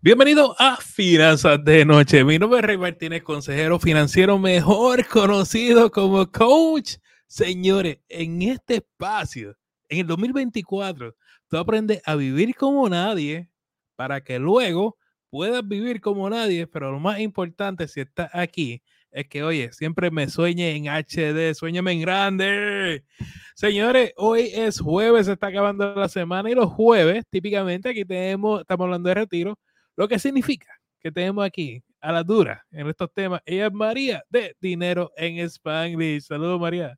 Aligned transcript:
Bienvenido 0.00 0.54
a 0.60 0.76
Finanzas 0.76 1.64
de 1.64 1.84
Noche. 1.84 2.22
Mi 2.22 2.38
nombre 2.38 2.60
es 2.60 2.64
Rey 2.64 2.78
Martínez, 2.78 3.24
consejero 3.24 3.80
financiero 3.80 4.38
mejor 4.38 5.04
conocido 5.08 5.90
como 5.90 6.30
coach. 6.30 6.98
Señores, 7.26 7.98
en 8.08 8.42
este 8.42 8.76
espacio, 8.76 9.56
en 9.88 9.98
el 9.98 10.06
2024, 10.06 11.16
tú 11.48 11.56
aprendes 11.56 12.00
a 12.04 12.14
vivir 12.14 12.54
como 12.54 12.88
nadie 12.88 13.50
para 13.96 14.20
que 14.20 14.38
luego 14.38 14.96
puedas 15.30 15.66
vivir 15.66 16.00
como 16.00 16.30
nadie, 16.30 16.68
pero 16.68 16.92
lo 16.92 17.00
más 17.00 17.18
importante 17.18 17.88
si 17.88 17.98
estás 17.98 18.30
aquí 18.32 18.80
es 19.10 19.26
que, 19.26 19.42
oye, 19.42 19.72
siempre 19.72 20.12
me 20.12 20.28
sueñe 20.28 20.76
en 20.76 20.86
HD, 20.86 21.54
sueñame 21.56 21.90
en 21.90 22.02
grande. 22.02 23.04
Señores, 23.56 24.12
hoy 24.16 24.52
es 24.54 24.78
jueves, 24.78 25.26
se 25.26 25.32
está 25.32 25.48
acabando 25.48 25.92
la 25.96 26.08
semana 26.08 26.48
y 26.48 26.54
los 26.54 26.72
jueves, 26.72 27.24
típicamente 27.28 27.88
aquí 27.88 28.04
tenemos, 28.04 28.60
estamos 28.60 28.84
hablando 28.84 29.08
de 29.08 29.14
retiro, 29.16 29.58
lo 29.98 30.06
que 30.06 30.20
significa 30.20 30.68
que 31.00 31.10
tenemos 31.10 31.44
aquí 31.44 31.82
a 32.00 32.12
la 32.12 32.22
dura 32.22 32.64
en 32.70 32.86
estos 32.86 33.12
temas. 33.12 33.42
Ella 33.44 33.66
es 33.66 33.72
María 33.72 34.22
de 34.30 34.54
Dinero 34.60 35.10
en 35.16 35.40
Spanglish. 35.40 36.22
Saludos, 36.22 36.60
María. 36.60 36.96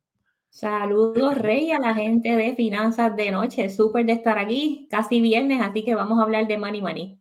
Saludos, 0.49 1.35
Rey, 1.39 1.71
a 1.71 1.79
la 1.79 1.95
gente 1.95 2.35
de 2.35 2.55
Finanzas 2.55 3.15
de 3.15 3.31
Noche. 3.31 3.69
Súper 3.69 4.05
de 4.05 4.13
estar 4.13 4.37
aquí, 4.37 4.87
casi 4.91 5.19
viernes, 5.19 5.63
así 5.63 5.83
que 5.83 5.95
vamos 5.95 6.19
a 6.19 6.21
hablar 6.21 6.45
de 6.45 6.59
money 6.59 6.79
money. 6.79 7.19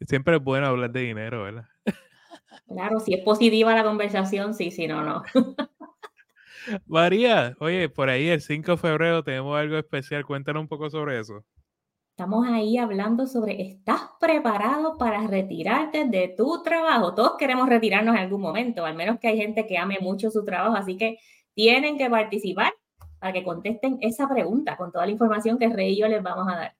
Siempre 0.00 0.34
es 0.34 0.42
bueno 0.42 0.66
hablar 0.66 0.90
de 0.90 1.02
dinero, 1.02 1.44
¿verdad? 1.44 1.68
Claro, 2.66 2.98
si 2.98 3.14
es 3.14 3.22
positiva 3.22 3.72
la 3.76 3.84
conversación, 3.84 4.54
sí, 4.54 4.72
si 4.72 4.88
no, 4.88 5.04
no. 5.04 5.22
María, 6.86 7.54
oye, 7.60 7.88
por 7.88 8.10
ahí 8.10 8.26
el 8.26 8.40
5 8.40 8.72
de 8.72 8.76
febrero 8.76 9.22
tenemos 9.22 9.56
algo 9.56 9.78
especial. 9.78 10.26
Cuéntanos 10.26 10.62
un 10.62 10.68
poco 10.68 10.90
sobre 10.90 11.20
eso. 11.20 11.44
Estamos 12.18 12.48
ahí 12.48 12.76
hablando 12.78 13.28
sobre, 13.28 13.62
¿estás 13.62 14.00
preparado 14.18 14.98
para 14.98 15.24
retirarte 15.28 16.04
de 16.04 16.34
tu 16.36 16.64
trabajo? 16.64 17.14
Todos 17.14 17.36
queremos 17.38 17.68
retirarnos 17.68 18.16
en 18.16 18.22
algún 18.22 18.40
momento, 18.40 18.84
al 18.84 18.96
menos 18.96 19.20
que 19.20 19.28
hay 19.28 19.36
gente 19.38 19.68
que 19.68 19.78
ame 19.78 19.98
mucho 20.00 20.28
su 20.28 20.44
trabajo, 20.44 20.74
así 20.74 20.96
que 20.96 21.20
tienen 21.54 21.96
que 21.96 22.10
participar 22.10 22.74
para 23.20 23.32
que 23.32 23.44
contesten 23.44 23.98
esa 24.00 24.28
pregunta 24.28 24.76
con 24.76 24.90
toda 24.90 25.06
la 25.06 25.12
información 25.12 25.60
que 25.60 25.68
Rey 25.68 25.96
yo 25.96 26.08
les 26.08 26.20
vamos 26.20 26.52
a 26.52 26.56
dar. 26.56 26.76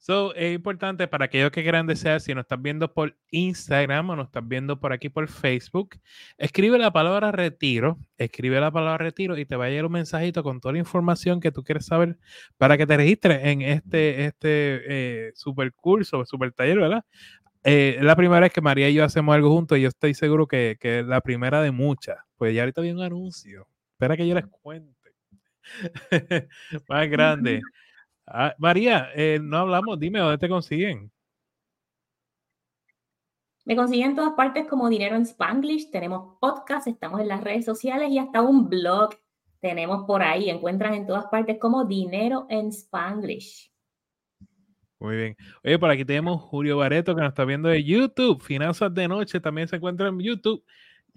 So, 0.00 0.32
es 0.34 0.54
importante 0.54 1.08
para 1.08 1.24
aquellos 1.24 1.50
que 1.50 1.62
quieran 1.62 1.86
desear, 1.86 2.20
si 2.20 2.32
nos 2.32 2.42
estás 2.42 2.62
viendo 2.62 2.92
por 2.94 3.16
Instagram 3.30 4.10
o 4.10 4.16
nos 4.16 4.26
estás 4.26 4.46
viendo 4.46 4.78
por 4.78 4.92
aquí 4.92 5.08
por 5.08 5.28
Facebook, 5.28 5.96
escribe 6.38 6.78
la 6.78 6.92
palabra 6.92 7.32
retiro, 7.32 7.98
escribe 8.16 8.60
la 8.60 8.70
palabra 8.70 8.98
retiro 8.98 9.36
y 9.36 9.44
te 9.44 9.56
va 9.56 9.66
a 9.66 9.68
llegar 9.68 9.86
un 9.86 9.92
mensajito 9.92 10.44
con 10.44 10.60
toda 10.60 10.72
la 10.74 10.78
información 10.78 11.40
que 11.40 11.50
tú 11.50 11.64
quieres 11.64 11.86
saber 11.86 12.16
para 12.56 12.78
que 12.78 12.86
te 12.86 12.96
registres 12.96 13.44
en 13.44 13.62
este, 13.62 14.24
este 14.24 15.28
eh, 15.28 15.32
super 15.34 15.72
curso, 15.72 16.24
super 16.24 16.52
taller, 16.52 16.78
¿verdad? 16.78 17.04
Eh, 17.64 17.98
la 18.00 18.14
primera 18.16 18.40
vez 18.40 18.52
que 18.52 18.60
María 18.60 18.88
y 18.88 18.94
yo 18.94 19.04
hacemos 19.04 19.34
algo 19.34 19.50
juntos 19.50 19.78
y 19.78 19.82
yo 19.82 19.88
estoy 19.88 20.14
seguro 20.14 20.46
que, 20.46 20.76
que 20.80 21.00
es 21.00 21.06
la 21.06 21.20
primera 21.20 21.60
de 21.60 21.72
muchas. 21.72 22.18
Pues 22.36 22.54
ya 22.54 22.62
ahorita 22.62 22.80
viene 22.82 23.00
un 23.00 23.04
anuncio. 23.04 23.68
Espera 23.92 24.16
que 24.16 24.28
yo 24.28 24.34
les 24.34 24.46
cuente. 24.46 24.94
Más 26.88 27.08
grande. 27.10 27.60
Ah, 28.30 28.54
María, 28.58 29.08
eh, 29.14 29.38
no 29.42 29.58
hablamos, 29.58 29.98
dime 29.98 30.18
dónde 30.18 30.36
te 30.36 30.48
consiguen. 30.48 31.10
Me 33.64 33.74
consiguen 33.74 34.10
en 34.10 34.16
todas 34.16 34.34
partes 34.34 34.66
como 34.66 34.88
Dinero 34.88 35.16
en 35.16 35.22
Spanglish. 35.22 35.90
Tenemos 35.90 36.36
podcast, 36.38 36.86
estamos 36.86 37.20
en 37.20 37.28
las 37.28 37.42
redes 37.42 37.64
sociales 37.64 38.10
y 38.10 38.18
hasta 38.18 38.42
un 38.42 38.68
blog 38.68 39.10
tenemos 39.60 40.06
por 40.06 40.22
ahí. 40.22 40.50
Encuentran 40.50 40.94
en 40.94 41.06
todas 41.06 41.26
partes 41.26 41.58
como 41.58 41.84
Dinero 41.84 42.46
en 42.50 42.68
Spanglish. 42.68 43.72
Muy 45.00 45.16
bien. 45.16 45.36
Oye, 45.64 45.78
por 45.78 45.90
aquí 45.90 46.04
tenemos 46.04 46.42
Julio 46.42 46.76
Bareto 46.78 47.14
que 47.14 47.20
nos 47.20 47.30
está 47.30 47.44
viendo 47.44 47.68
de 47.68 47.84
YouTube. 47.84 48.42
Finanzas 48.42 48.92
de 48.92 49.08
Noche 49.08 49.40
también 49.40 49.68
se 49.68 49.76
encuentra 49.76 50.08
en 50.08 50.18
YouTube. 50.18 50.64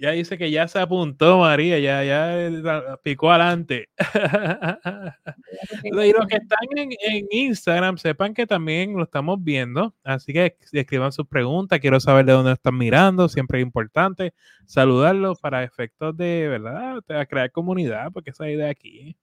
Ya 0.02 0.10
dice 0.10 0.36
que 0.36 0.50
ya 0.50 0.68
se 0.68 0.80
apuntó 0.80 1.38
María, 1.38 1.78
ya, 1.78 2.04
ya 2.04 2.98
picó 3.04 3.30
adelante. 3.30 3.88
y 5.84 5.92
los 5.92 6.26
que 6.26 6.38
están 6.38 6.68
en, 6.76 7.28
Instagram, 7.30 8.00
sepan 8.00 8.34
que 8.34 8.48
también 8.48 8.98
lo 8.98 9.04
estamos 9.04 9.44
viendo. 9.44 9.94
Así 10.04 10.34
que 10.34 10.58
escriban 10.72 11.12
sus 11.12 11.28
preguntas. 11.28 11.80
Quiero 11.80 12.00
saber 12.00 12.26
de 12.26 12.32
dónde 12.34 12.54
están 12.54 12.80
mirando. 12.80 13.30
Siempre 13.30 13.60
es 13.60 13.64
importante 13.64 14.34
saludarlos 14.66 15.40
para 15.40 15.64
efectos 15.64 16.18
de, 16.18 16.48
¿verdad? 16.48 17.04
De 17.08 17.28
crear 17.28 17.52
comunidad, 17.52 18.12
porque 18.12 18.32
esa 18.32 18.50
idea 18.50 18.72
aquí. 18.72 19.16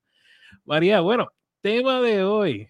María, 0.65 1.01
bueno, 1.01 1.27
tema 1.61 2.01
de 2.01 2.23
hoy. 2.23 2.69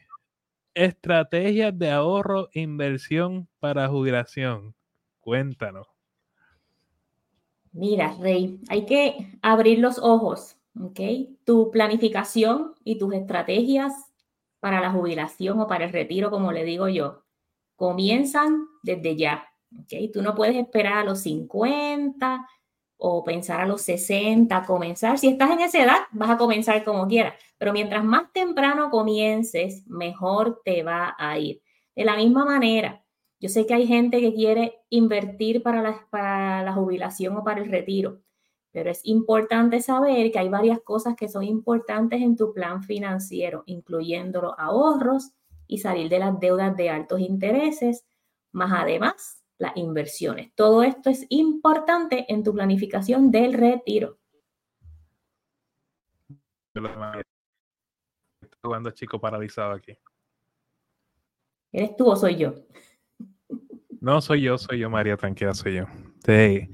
Estrategias 0.72 1.78
de 1.78 1.91
ahorro 1.91 2.49
e 2.55 2.61
inversión 2.61 3.50
para 3.61 3.87
jubilación. 3.88 4.75
Cuéntanos. 5.21 5.97
Mira, 7.73 8.17
Rey, 8.21 8.61
hay 8.69 8.87
que 8.87 9.39
abrir 9.43 9.79
los 9.79 9.99
ojos, 9.99 10.56
¿ok? 10.81 11.01
Tu 11.45 11.71
planificación 11.71 12.75
y 12.84 12.99
tus 12.99 13.15
estrategias 13.15 13.93
para 14.61 14.81
la 14.81 14.91
jubilación 14.91 15.61
o 15.61 15.67
para 15.67 15.84
el 15.84 15.93
retiro, 15.93 16.31
como 16.31 16.53
le 16.53 16.65
digo 16.65 16.89
yo, 16.89 17.25
comienzan 17.77 18.67
desde 18.83 19.17
ya, 19.17 19.45
¿ok? 19.81 20.12
Tú 20.12 20.23
no 20.23 20.34
puedes 20.34 20.56
esperar 20.56 20.99
a 20.99 21.05
los 21.05 21.21
50 21.21 22.47
o 22.97 23.23
pensar 23.23 23.61
a 23.61 23.67
los 23.67 23.83
60, 23.83 24.65
comenzar. 24.67 25.19
Si 25.19 25.29
estás 25.29 25.50
en 25.50 25.61
esa 25.61 25.83
edad, 25.83 25.99
vas 26.12 26.31
a 26.31 26.39
comenzar 26.39 26.83
como 26.85 27.06
quieras, 27.06 27.35
pero 27.59 27.73
mientras 27.73 28.05
más 28.05 28.33
temprano 28.33 28.91
comiences, 28.91 29.87
mejor 29.87 30.61
te 30.65 30.83
va 30.83 31.15
a 31.19 31.39
ir. 31.39 31.62
De 31.95 32.05
la 32.05 32.17
misma 32.17 32.45
manera, 32.45 33.05
yo 33.41 33.49
sé 33.49 33.66
que 33.66 33.75
hay 33.75 33.87
gente 33.87 34.21
que 34.21 34.34
quiere 34.34 34.81
invertir 34.91 35.62
para 35.62 35.81
la, 35.82 36.06
para 36.10 36.62
la 36.62 36.72
jubilación 36.72 37.37
o 37.37 37.44
para 37.44 37.60
el 37.60 37.71
retiro, 37.71 38.21
pero 38.72 38.91
es 38.91 39.00
importante 39.04 39.81
saber 39.81 40.31
que 40.32 40.38
hay 40.38 40.49
varias 40.49 40.81
cosas 40.81 41.15
que 41.16 41.28
son 41.28 41.44
importantes 41.44 42.21
en 42.21 42.37
tu 42.37 42.53
plan 42.53 42.82
financiero, 42.82 43.62
incluyendo 43.66 44.43
los 44.43 44.54
ahorros 44.59 45.32
y 45.66 45.78
salir 45.78 46.09
de 46.09 46.19
las 46.19 46.38
deudas 46.41 46.76
de 46.76 46.91
altos 46.91 47.21
intereses, 47.21 48.06
más 48.53 48.72
además 48.72 49.44
las 49.59 49.76
inversiones. 49.76 50.53
Todo 50.55 50.82
esto 50.82 51.10
es 51.10 51.26
importante 51.28 52.25
en 52.28 52.43
tu 52.43 52.53
planificación 52.53 53.31
del 53.31 53.53
retiro. 53.53 54.19
Estoy 56.75 56.91
jugando 58.62 58.91
chico 58.93 59.20
paralizado 59.20 59.72
aquí. 59.72 59.97
¿Eres 61.72 61.97
tú 61.97 62.09
o 62.09 62.16
soy 62.16 62.37
yo? 62.37 62.55
No, 64.00 64.20
soy 64.20 64.42
yo, 64.42 64.59
soy 64.59 64.78
yo, 64.78 64.91
María, 64.91 65.16
tranquila, 65.16 65.54
soy 65.54 65.76
yo. 65.76 65.86
Sí. 66.25 66.69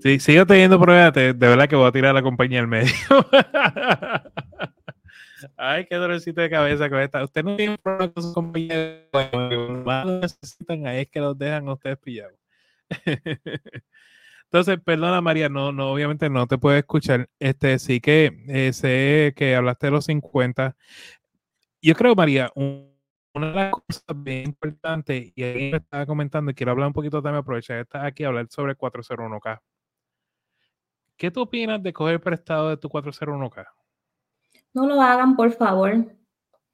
Sí, 0.00 0.20
sigo 0.20 0.46
teniendo 0.46 0.78
problemas, 0.78 1.12
de 1.12 1.32
verdad 1.32 1.68
que 1.68 1.74
voy 1.74 1.88
a 1.88 1.92
tirar 1.92 2.14
la 2.14 2.22
compañía 2.22 2.60
al 2.60 2.68
medio. 2.68 2.92
Ay, 5.56 5.86
qué 5.86 5.96
dolorcito 5.96 6.40
de 6.40 6.50
cabeza 6.50 6.88
con 6.88 7.00
esta. 7.00 7.22
Usted 7.22 7.44
no 7.44 7.56
tiene 7.56 7.78
problemas 7.78 8.12
con 8.14 8.22
sus 8.22 8.34
compañeros. 8.34 9.84
Más 9.84 10.06
necesitan, 10.06 10.86
ahí 10.86 11.00
es 11.00 11.08
que 11.08 11.20
los 11.20 11.36
dejan 11.36 11.68
a 11.68 11.72
ustedes 11.72 11.98
pillados. 11.98 12.34
Entonces, 14.44 14.78
perdona 14.82 15.20
María, 15.20 15.48
no, 15.48 15.72
no, 15.72 15.92
obviamente 15.92 16.30
no 16.30 16.46
te 16.46 16.58
puedo 16.58 16.76
escuchar. 16.76 17.28
Este, 17.38 17.78
sí 17.78 18.00
que 18.00 18.44
eh, 18.48 18.72
sé 18.72 19.34
que 19.36 19.54
hablaste 19.54 19.88
de 19.88 19.90
los 19.90 20.06
50. 20.06 20.76
Yo 21.82 21.94
creo, 21.94 22.14
María, 22.14 22.50
un, 22.54 22.97
una 23.34 23.48
de 23.48 23.54
las 23.54 23.72
cosas 23.72 24.04
bien 24.16 24.44
importantes, 24.46 25.32
y 25.34 25.42
ahí 25.42 25.70
me 25.70 25.78
estaba 25.78 26.06
comentando, 26.06 26.50
y 26.50 26.54
quiero 26.54 26.72
hablar 26.72 26.88
un 26.88 26.92
poquito 26.92 27.22
también, 27.22 27.40
aprovechar 27.40 27.78
estar 27.78 28.04
aquí, 28.04 28.24
hablar 28.24 28.46
sobre 28.50 28.76
401k. 28.76 29.60
¿Qué 31.16 31.30
tú 31.30 31.42
opinas 31.42 31.82
de 31.82 31.92
coger 31.92 32.20
prestado 32.20 32.68
de 32.68 32.76
tu 32.76 32.88
401k? 32.88 33.66
No 34.72 34.86
lo 34.86 35.02
hagan, 35.02 35.34
por 35.34 35.50
favor. 35.52 36.16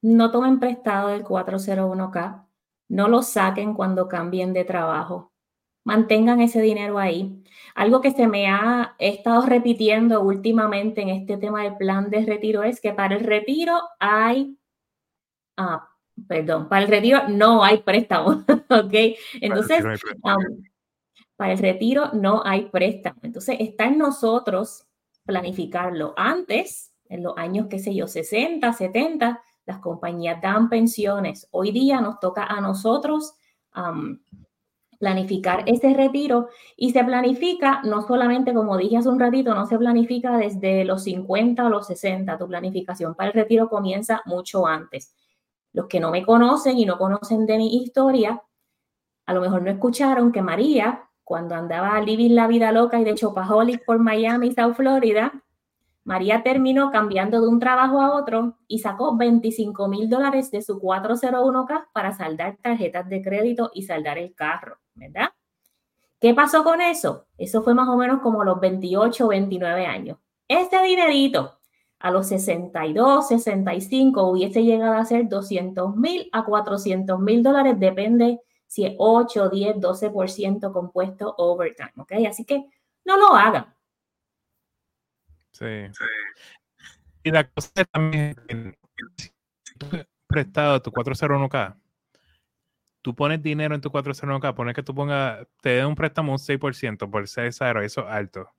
No 0.01 0.31
tomen 0.31 0.59
prestado 0.59 1.07
del 1.09 1.23
401k. 1.23 2.45
No 2.89 3.07
lo 3.07 3.23
saquen 3.23 3.73
cuando 3.73 4.07
cambien 4.07 4.53
de 4.53 4.63
trabajo. 4.63 5.33
Mantengan 5.83 6.41
ese 6.41 6.61
dinero 6.61 6.99
ahí. 6.99 7.43
Algo 7.73 8.01
que 8.01 8.11
se 8.11 8.27
me 8.27 8.47
ha 8.47 8.95
estado 8.99 9.47
repitiendo 9.47 10.21
últimamente 10.21 11.01
en 11.01 11.09
este 11.09 11.37
tema 11.37 11.63
del 11.63 11.77
plan 11.77 12.11
de 12.11 12.25
retiro 12.25 12.63
es 12.63 12.79
que 12.79 12.93
para 12.93 13.15
el 13.15 13.23
retiro 13.23 13.79
hay 13.99 14.59
ah, 15.57 15.89
perdón, 16.27 16.69
para 16.69 16.83
el 16.83 16.89
retiro 16.89 17.27
no 17.27 17.63
hay 17.63 17.77
préstamo, 17.77 18.43
¿ok? 18.69 18.93
Entonces, 19.41 19.83
para 21.35 21.53
el 21.53 21.59
retiro 21.59 22.11
no 22.13 22.41
hay 22.45 22.69
préstamo. 22.69 23.19
Entonces, 23.23 23.57
está 23.59 23.85
en 23.85 23.97
nosotros 23.97 24.85
planificarlo. 25.25 26.13
Antes, 26.17 26.93
en 27.09 27.23
los 27.23 27.37
años, 27.37 27.67
qué 27.69 27.79
sé 27.79 27.93
yo, 27.93 28.07
60, 28.07 28.71
70, 28.71 29.41
las 29.65 29.79
compañías 29.79 30.41
dan 30.41 30.69
pensiones. 30.69 31.47
Hoy 31.51 31.71
día 31.71 32.01
nos 32.01 32.19
toca 32.19 32.43
a 32.43 32.61
nosotros 32.61 33.33
planificar 34.99 35.63
ese 35.65 35.93
retiro 35.93 36.47
y 36.77 36.91
se 36.91 37.03
planifica 37.03 37.81
no 37.83 38.01
solamente, 38.07 38.53
como 38.53 38.77
dije 38.77 38.97
hace 38.97 39.09
un 39.09 39.19
ratito, 39.19 39.53
no 39.53 39.65
se 39.65 39.77
planifica 39.77 40.37
desde 40.37 40.85
los 40.85 41.03
50 41.03 41.65
o 41.65 41.69
los 41.69 41.87
60. 41.87 42.37
Tu 42.37 42.47
planificación 42.47 43.15
para 43.15 43.29
el 43.29 43.33
retiro 43.33 43.69
comienza 43.69 44.21
mucho 44.25 44.65
antes. 44.65 45.13
Los 45.75 45.87
que 45.87 45.99
no 45.99 46.09
me 46.09 46.25
conocen 46.25 46.77
y 46.79 46.85
no 46.85 46.97
conocen 46.97 47.45
de 47.45 47.57
mi 47.57 47.75
historia, 47.75 48.41
a 49.25 49.33
lo 49.33 49.41
mejor 49.41 49.61
no 49.61 49.69
escucharon 49.69 50.31
que 50.31 50.41
María, 50.41 51.09
cuando 51.25 51.53
andaba 51.53 51.97
a 51.97 52.01
vivir 52.01 52.31
la 52.31 52.47
vida 52.47 52.71
loca 52.71 52.97
y 52.97 53.03
de 53.03 53.13
Chopaholic 53.13 53.83
por 53.83 53.99
Miami 53.99 54.53
South 54.53 54.75
Florida, 54.75 55.43
María 56.05 56.43
terminó 56.43 56.91
cambiando 56.91 57.41
de 57.41 57.49
un 57.49 57.59
trabajo 57.59 58.01
a 58.01 58.15
otro 58.15 58.57
y 58.69 58.79
sacó 58.79 59.17
25 59.17 59.89
mil 59.89 60.09
dólares 60.09 60.49
de 60.49 60.61
su 60.61 60.79
401k 60.79 61.87
para 61.91 62.13
saldar 62.13 62.55
tarjetas 62.61 63.09
de 63.09 63.21
crédito 63.21 63.69
y 63.73 63.83
saldar 63.83 64.17
el 64.17 64.33
carro, 64.33 64.77
¿verdad? 64.93 65.31
¿Qué 66.21 66.33
pasó 66.33 66.63
con 66.63 66.79
eso? 66.79 67.25
Eso 67.37 67.63
fue 67.63 67.73
más 67.73 67.89
o 67.89 67.97
menos 67.97 68.21
como 68.21 68.45
los 68.45 68.61
28 68.61 69.25
o 69.25 69.27
29 69.27 69.85
años. 69.85 70.19
Este 70.47 70.81
dinerito 70.83 71.59
a 71.99 72.11
los 72.11 72.27
62, 72.27 73.27
65 73.27 74.23
hubiese 74.29 74.63
llegado 74.63 74.93
a 74.93 75.05
ser 75.05 75.27
200 75.27 75.95
mil 75.95 76.29
a 76.31 76.43
400 76.43 77.19
mil 77.19 77.41
dólares, 77.41 77.79
depende 77.79 78.39
si 78.67 78.85
es 78.85 78.93
8, 78.97 79.49
10, 79.49 79.77
12% 79.77 80.73
compuesto 80.73 81.33
overtime, 81.37 81.93
¿ok? 81.97 82.11
Así 82.27 82.45
que 82.45 82.65
no 83.05 83.17
lo 83.17 83.35
hagan. 83.35 83.73
Sí. 85.51 85.65
Y 87.23 87.31
la 87.31 87.49
cosa 87.49 87.71
es 87.75 87.89
también, 87.89 88.35
si 89.15 89.31
tú 89.77 89.87
prestado 90.27 90.81
tu 90.81 90.91
401k, 90.91 91.79
tú 93.01 93.15
pones 93.15 93.41
dinero 93.41 93.75
en 93.75 93.81
tu 93.81 93.89
401k, 93.89 94.53
pones 94.53 94.75
que 94.75 94.83
tú 94.83 94.93
pongas, 94.93 95.47
te 95.61 95.69
den 95.69 95.85
un 95.85 95.95
préstamo 95.95 96.33
un 96.33 96.39
6% 96.39 97.09
por 97.09 97.27
ser 97.27 97.45
eso 97.45 97.65
es 97.81 97.97
alto. 97.97 98.54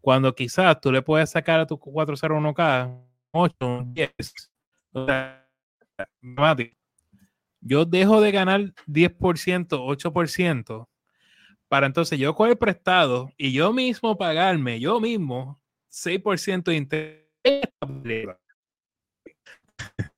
Cuando 0.00 0.34
quizás 0.34 0.80
tú 0.80 0.92
le 0.92 1.02
puedes 1.02 1.30
sacar 1.30 1.60
a 1.60 1.66
tu 1.66 1.78
401k 1.78 3.04
8, 3.30 3.84
10, 3.92 4.10
o 4.92 5.06
sea, 5.06 5.46
yo 7.60 7.84
dejo 7.84 8.20
de 8.20 8.32
ganar 8.32 8.60
10%, 8.86 9.68
8%, 9.68 10.88
para 11.68 11.86
entonces 11.86 12.18
yo 12.18 12.34
coger 12.34 12.56
prestado 12.58 13.30
y 13.36 13.52
yo 13.52 13.72
mismo 13.72 14.16
pagarme, 14.16 14.80
yo 14.80 15.00
mismo, 15.00 15.60
6% 15.90 16.70
de 16.70 16.76
interés. 16.76 17.26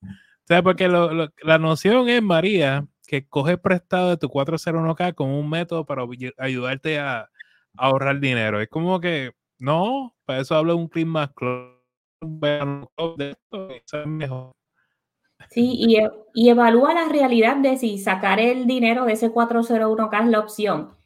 o 0.02 0.46
sea, 0.46 0.62
porque 0.62 0.88
la 0.88 1.58
noción 1.58 2.08
es, 2.08 2.22
María, 2.22 2.86
que 3.10 3.26
coge 3.26 3.58
prestado 3.58 4.10
de 4.10 4.16
tu 4.16 4.28
401k 4.28 5.14
como 5.16 5.40
un 5.40 5.50
método 5.50 5.84
para 5.84 6.04
ayudarte 6.38 7.00
a, 7.00 7.28
ahorrar 7.76 8.20
dinero. 8.20 8.60
Es 8.60 8.68
como 8.68 9.00
que, 9.00 9.32
no, 9.60 10.16
para 10.24 10.40
eso 10.40 10.56
hablo 10.56 10.76
un 10.76 10.88
clip 10.88 11.06
más. 11.06 11.30
Sí, 15.50 15.74
y, 15.78 15.96
e, 15.96 16.10
y, 16.34 16.48
evalúa 16.50 16.92
la 16.92 17.08
realidad 17.08 17.56
de 17.56 17.78
si 17.78 17.98
sacar 17.98 18.40
el 18.40 18.66
dinero 18.66 19.04
de 19.04 19.12
ese 19.14 19.32
401k 19.32 20.24
es 20.24 20.28
la 20.28 20.40
opción 20.40 21.00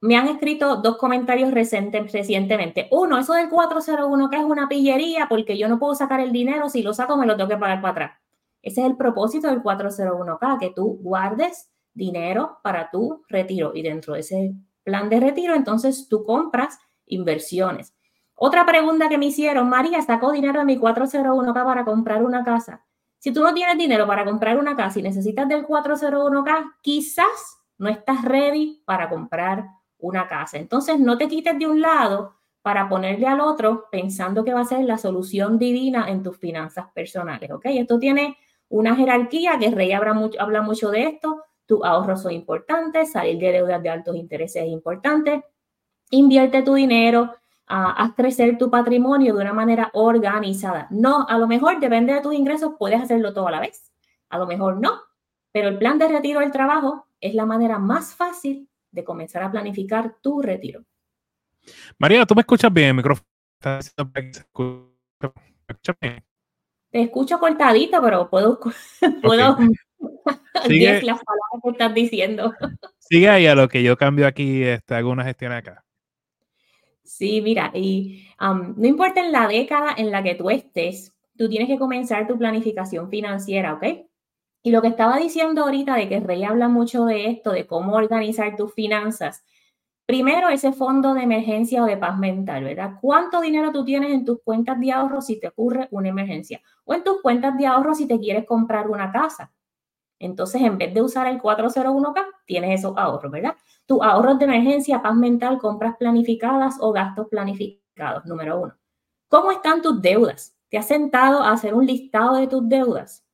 me 0.00 0.16
han 0.16 0.28
escrito 0.28 0.76
dos 0.76 0.98
comentarios 0.98 1.50
recientemente. 1.52 2.88
Uno, 2.90 3.18
eso 3.18 3.32
del 3.34 3.48
401 3.48 4.30
que 4.30 4.36
es 4.36 4.44
una 4.44 4.68
pillería 4.68 5.26
porque 5.28 5.56
yo 5.58 5.68
no 5.68 5.78
puedo 5.78 5.94
sacar 5.94 6.20
el 6.20 6.32
dinero, 6.32 6.68
si 6.68 6.82
lo 6.82 6.92
saco 6.92 7.16
me 7.16 7.26
lo 7.26 7.36
tengo 7.36 7.48
que 7.48 7.56
pagar 7.56 7.80
para 7.80 7.92
atrás. 7.92 8.20
Ese 8.62 8.82
es 8.82 8.86
el 8.86 8.96
propósito 8.96 9.48
del 9.48 9.62
401k, 9.62 10.58
que 10.58 10.70
tú 10.70 10.98
guardes 11.00 11.70
dinero 11.94 12.58
para 12.62 12.90
tu 12.90 13.24
retiro 13.28 13.72
y 13.74 13.82
dentro 13.82 14.14
de 14.14 14.20
ese 14.20 14.54
plan 14.82 15.08
de 15.08 15.18
retiro 15.18 15.54
entonces 15.54 16.08
tú 16.08 16.24
compras 16.24 16.78
inversiones. 17.06 17.94
Otra 18.34 18.66
pregunta 18.66 19.08
que 19.08 19.18
me 19.18 19.26
hicieron, 19.26 19.68
María, 19.68 20.02
sacó 20.02 20.32
dinero 20.32 20.60
de 20.60 20.66
mi 20.66 20.78
401k 20.78 21.64
para 21.64 21.84
comprar 21.84 22.22
una 22.22 22.44
casa. 22.44 22.84
Si 23.18 23.32
tú 23.32 23.42
no 23.42 23.54
tienes 23.54 23.78
dinero 23.78 24.06
para 24.06 24.24
comprar 24.24 24.58
una 24.58 24.76
casa 24.76 24.98
y 24.98 25.02
necesitas 25.02 25.48
del 25.48 25.66
401k, 25.66 26.74
quizás 26.82 27.58
no 27.78 27.88
estás 27.88 28.22
ready 28.22 28.82
para 28.84 29.08
comprar 29.08 29.66
una 29.98 30.28
casa. 30.28 30.58
Entonces, 30.58 31.00
no 31.00 31.16
te 31.16 31.28
quites 31.28 31.58
de 31.58 31.66
un 31.66 31.80
lado 31.80 32.36
para 32.62 32.88
ponerle 32.88 33.26
al 33.26 33.40
otro 33.40 33.86
pensando 33.90 34.44
que 34.44 34.52
va 34.52 34.60
a 34.60 34.64
ser 34.64 34.84
la 34.84 34.98
solución 34.98 35.58
divina 35.58 36.10
en 36.10 36.22
tus 36.22 36.36
finanzas 36.36 36.86
personales, 36.92 37.50
¿ok? 37.50 37.66
Esto 37.66 37.98
tiene 37.98 38.36
una 38.68 38.96
jerarquía 38.96 39.58
que 39.58 39.70
Rey 39.70 39.92
habla 39.92 40.12
mucho, 40.14 40.40
habla 40.40 40.62
mucho 40.62 40.90
de 40.90 41.04
esto. 41.04 41.44
Tus 41.64 41.84
ahorros 41.84 42.22
son 42.22 42.32
importantes, 42.32 43.12
salir 43.12 43.38
de 43.38 43.52
deudas 43.52 43.82
de 43.82 43.88
altos 43.88 44.16
intereses 44.16 44.64
es 44.64 44.68
importante. 44.68 45.44
Invierte 46.10 46.62
tu 46.62 46.74
dinero, 46.74 47.34
haz 47.66 48.14
crecer 48.14 48.58
tu 48.58 48.70
patrimonio 48.70 49.34
de 49.34 49.42
una 49.42 49.52
manera 49.52 49.90
organizada. 49.94 50.86
No, 50.90 51.26
a 51.28 51.38
lo 51.38 51.46
mejor 51.46 51.80
depende 51.80 52.14
de 52.14 52.20
tus 52.20 52.34
ingresos, 52.34 52.74
puedes 52.78 53.02
hacerlo 53.02 53.32
todo 53.32 53.48
a 53.48 53.50
la 53.50 53.60
vez. 53.60 53.92
A 54.28 54.38
lo 54.38 54.46
mejor 54.46 54.80
no, 54.80 55.00
pero 55.52 55.68
el 55.68 55.78
plan 55.78 55.98
de 55.98 56.08
retiro 56.08 56.40
del 56.40 56.52
trabajo 56.52 57.06
es 57.20 57.34
la 57.34 57.46
manera 57.46 57.78
más 57.78 58.14
fácil 58.14 58.68
de 58.90 59.04
comenzar 59.04 59.42
a 59.42 59.50
planificar 59.50 60.16
tu 60.20 60.42
retiro. 60.42 60.84
María, 61.98 62.24
¿tú 62.26 62.34
me 62.34 62.40
escuchas 62.40 62.72
bien? 62.72 62.88
El 62.88 62.94
micrófono 62.94 63.26
Te 66.90 67.02
escucho 67.02 67.38
cortadito, 67.38 68.00
pero 68.02 68.30
puedo, 68.30 68.60
puedo 69.22 69.56
sigue, 70.66 71.02
las 71.02 71.22
palabras 71.22 71.62
que 71.62 71.70
estás 71.70 71.94
diciendo. 71.94 72.52
Sigue 72.98 73.28
ahí 73.28 73.46
a 73.46 73.54
lo 73.54 73.68
que 73.68 73.82
yo 73.82 73.96
cambio 73.96 74.26
aquí, 74.26 74.62
este, 74.62 74.94
hago 74.94 75.10
una 75.10 75.24
gestión 75.24 75.52
acá. 75.52 75.85
Sí, 77.06 77.40
mira, 77.40 77.70
y 77.72 78.26
um, 78.40 78.74
no 78.76 78.86
importa 78.86 79.20
en 79.24 79.30
la 79.30 79.46
década 79.46 79.94
en 79.96 80.10
la 80.10 80.24
que 80.24 80.34
tú 80.34 80.50
estés, 80.50 81.14
tú 81.38 81.48
tienes 81.48 81.68
que 81.68 81.78
comenzar 81.78 82.26
tu 82.26 82.36
planificación 82.36 83.08
financiera, 83.08 83.74
¿ok? 83.74 83.84
Y 84.64 84.72
lo 84.72 84.82
que 84.82 84.88
estaba 84.88 85.16
diciendo 85.16 85.62
ahorita 85.62 85.94
de 85.94 86.08
que 86.08 86.18
Rey 86.18 86.42
habla 86.42 86.66
mucho 86.68 87.04
de 87.04 87.28
esto, 87.30 87.52
de 87.52 87.66
cómo 87.66 87.94
organizar 87.94 88.56
tus 88.56 88.74
finanzas. 88.74 89.44
Primero, 90.06 90.48
ese 90.48 90.72
fondo 90.72 91.14
de 91.14 91.22
emergencia 91.22 91.84
o 91.84 91.86
de 91.86 91.96
paz 91.96 92.18
mental, 92.18 92.64
¿verdad? 92.64 92.94
¿Cuánto 93.00 93.40
dinero 93.40 93.70
tú 93.72 93.84
tienes 93.84 94.12
en 94.12 94.24
tus 94.24 94.42
cuentas 94.42 94.80
de 94.80 94.90
ahorro 94.90 95.20
si 95.20 95.38
te 95.38 95.48
ocurre 95.48 95.86
una 95.92 96.08
emergencia? 96.08 96.60
O 96.84 96.94
en 96.94 97.04
tus 97.04 97.22
cuentas 97.22 97.56
de 97.56 97.66
ahorro 97.66 97.94
si 97.94 98.06
te 98.06 98.18
quieres 98.18 98.44
comprar 98.46 98.88
una 98.90 99.12
casa. 99.12 99.52
Entonces, 100.18 100.62
en 100.62 100.78
vez 100.78 100.94
de 100.94 101.02
usar 101.02 101.28
el 101.28 101.40
401k, 101.40 102.24
tienes 102.46 102.80
esos 102.80 102.96
ahorros, 102.96 103.30
¿verdad? 103.30 103.54
Tus 103.86 104.00
ahorros 104.02 104.38
de 104.38 104.44
emergencia, 104.44 105.00
paz 105.00 105.14
mental, 105.14 105.58
compras 105.58 105.96
planificadas 105.96 106.76
o 106.80 106.92
gastos 106.92 107.28
planificados, 107.28 108.26
número 108.26 108.60
uno. 108.60 108.74
¿Cómo 109.28 109.50
están 109.52 109.80
tus 109.82 110.02
deudas? 110.02 110.56
¿Te 110.68 110.78
has 110.78 110.86
sentado 110.86 111.42
a 111.42 111.52
hacer 111.52 111.74
un 111.74 111.86
listado 111.86 112.36
de 112.36 112.46
tus 112.48 112.68
deudas? 112.68 113.26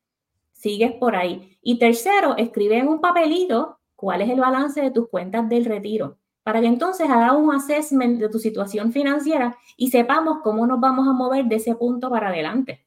sigues 0.63 0.93
por 0.93 1.15
ahí. 1.15 1.57
Y 1.61 1.77
tercero, 1.77 2.37
escribe 2.37 2.77
en 2.77 2.87
un 2.87 3.01
papelito 3.01 3.79
cuál 3.95 4.21
es 4.21 4.29
el 4.29 4.39
balance 4.39 4.81
de 4.81 4.91
tus 4.91 5.09
cuentas 5.09 5.49
del 5.49 5.65
retiro, 5.65 6.17
para 6.41 6.61
que 6.61 6.67
entonces 6.67 7.09
haga 7.09 7.33
un 7.33 7.53
assessment 7.53 8.19
de 8.19 8.29
tu 8.29 8.39
situación 8.39 8.93
financiera 8.93 9.57
y 9.75 9.91
sepamos 9.91 10.39
cómo 10.41 10.65
nos 10.65 10.79
vamos 10.79 11.05
a 11.07 11.11
mover 11.11 11.45
de 11.45 11.57
ese 11.57 11.75
punto 11.75 12.09
para 12.09 12.29
adelante. 12.29 12.85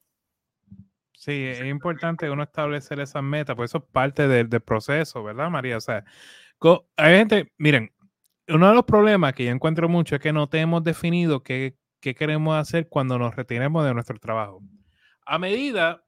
Sí, 1.12 1.44
es 1.44 1.66
importante 1.66 2.30
uno 2.30 2.44
establecer 2.44 3.00
esas 3.00 3.22
metas, 3.22 3.56
pues 3.56 3.70
eso 3.70 3.78
es 3.78 3.84
parte 3.92 4.26
del, 4.26 4.48
proceso, 4.62 5.22
¿verdad, 5.22 5.50
María? 5.50 5.76
O 5.76 5.80
sea, 5.80 6.04
hay 6.96 7.18
gente, 7.18 7.52
miren, 7.58 7.92
uno 8.48 8.68
de 8.68 8.74
los 8.74 8.84
problemas 8.84 9.34
que 9.34 9.44
yo 9.44 9.50
encuentro 9.50 9.88
mucho 9.88 10.16
es 10.16 10.20
que 10.20 10.32
no 10.32 10.48
tenemos 10.48 10.84
definido 10.84 11.42
qué, 11.42 11.76
qué 12.00 12.14
queremos 12.14 12.56
hacer 12.56 12.88
cuando 12.88 13.18
nos 13.18 13.34
retiremos 13.34 13.84
de 13.84 13.94
nuestro 13.94 14.18
trabajo. 14.18 14.62
A 15.24 15.38
medida 15.38 16.04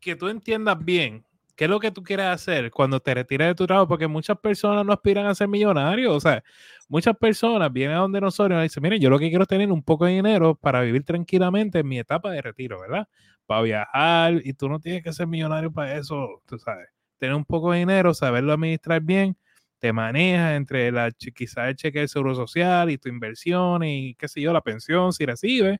que 0.00 0.14
tú 0.14 0.28
entiendas 0.28 0.82
bien 0.84 1.24
qué 1.58 1.64
es 1.64 1.70
lo 1.70 1.80
que 1.80 1.90
tú 1.90 2.04
quieres 2.04 2.26
hacer 2.26 2.70
cuando 2.70 3.00
te 3.00 3.12
retires 3.12 3.48
de 3.48 3.54
tu 3.56 3.66
trabajo, 3.66 3.88
porque 3.88 4.06
muchas 4.06 4.38
personas 4.38 4.86
no 4.86 4.92
aspiran 4.92 5.26
a 5.26 5.34
ser 5.34 5.48
millonarios, 5.48 6.14
o 6.14 6.20
sea, 6.20 6.44
muchas 6.88 7.16
personas 7.16 7.72
vienen 7.72 7.96
a 7.96 8.00
donde 8.00 8.20
nosotros 8.20 8.60
y 8.60 8.62
dicen, 8.62 8.80
miren, 8.80 9.00
yo 9.00 9.10
lo 9.10 9.18
que 9.18 9.28
quiero 9.28 9.42
es 9.42 9.48
tener 9.48 9.72
un 9.72 9.82
poco 9.82 10.04
de 10.04 10.12
dinero 10.12 10.54
para 10.54 10.82
vivir 10.82 11.02
tranquilamente 11.02 11.80
en 11.80 11.88
mi 11.88 11.98
etapa 11.98 12.30
de 12.30 12.42
retiro, 12.42 12.80
¿verdad? 12.80 13.08
Para 13.44 13.62
viajar 13.62 14.34
y 14.44 14.52
tú 14.52 14.68
no 14.68 14.78
tienes 14.78 15.02
que 15.02 15.12
ser 15.12 15.26
millonario 15.26 15.72
para 15.72 15.96
eso, 15.96 16.42
tú 16.46 16.60
sabes, 16.60 16.90
tener 17.18 17.34
un 17.34 17.44
poco 17.44 17.72
de 17.72 17.80
dinero, 17.80 18.14
saberlo 18.14 18.52
administrar 18.52 19.00
bien, 19.02 19.36
te 19.78 19.92
manejas 19.92 20.56
entre 20.56 20.90
la, 20.90 21.10
quizás 21.10 21.68
el 21.68 21.76
cheque 21.76 22.00
del 22.00 22.08
seguro 22.08 22.34
social 22.34 22.90
y 22.90 22.98
tu 22.98 23.08
inversión 23.08 23.82
y 23.84 24.14
qué 24.14 24.28
sé 24.28 24.40
yo, 24.40 24.52
la 24.52 24.60
pensión 24.60 25.12
si 25.12 25.24
recibes 25.24 25.78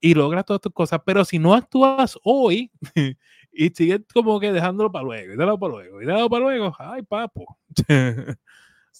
y 0.00 0.14
logras 0.14 0.44
todas 0.44 0.60
tus 0.60 0.72
cosas, 0.72 1.00
pero 1.04 1.24
si 1.24 1.38
no 1.38 1.54
actúas 1.54 2.18
hoy 2.22 2.70
y 3.52 3.68
sigues 3.70 4.00
como 4.12 4.38
que 4.38 4.52
dejándolo 4.52 4.92
para 4.92 5.04
luego, 5.04 5.32
y 5.32 5.36
déjalo 5.36 5.58
para 5.58 5.72
luego, 5.74 6.02
y 6.02 6.06
déjalo 6.06 6.30
para 6.30 6.44
luego, 6.44 6.76
ay 6.78 7.02
papo, 7.02 7.58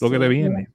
lo 0.00 0.10
que 0.10 0.18
te 0.18 0.28
viene. 0.28 0.68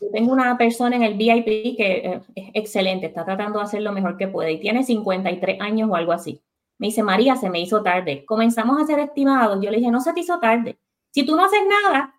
Yo 0.00 0.10
tengo 0.12 0.32
una 0.32 0.56
persona 0.56 0.94
en 0.94 1.02
el 1.02 1.14
VIP 1.14 1.76
que 1.76 1.92
eh, 2.04 2.20
es 2.36 2.50
excelente, 2.54 3.06
está 3.06 3.24
tratando 3.24 3.58
de 3.58 3.64
hacer 3.64 3.82
lo 3.82 3.92
mejor 3.92 4.16
que 4.16 4.28
puede 4.28 4.52
y 4.52 4.60
tiene 4.60 4.84
53 4.84 5.60
años 5.60 5.90
o 5.90 5.96
algo 5.96 6.12
así. 6.12 6.40
Me 6.78 6.86
dice, 6.86 7.02
María, 7.02 7.34
se 7.34 7.50
me 7.50 7.60
hizo 7.60 7.82
tarde. 7.82 8.24
Comenzamos 8.24 8.80
a 8.80 8.86
ser 8.86 9.00
estimados. 9.00 9.58
Yo 9.60 9.68
le 9.72 9.78
dije, 9.78 9.90
no 9.90 10.00
se 10.00 10.12
te 10.12 10.20
hizo 10.20 10.38
tarde. 10.38 10.78
Si 11.10 11.26
tú 11.26 11.34
no 11.34 11.44
haces 11.44 11.58
nada, 11.68 12.14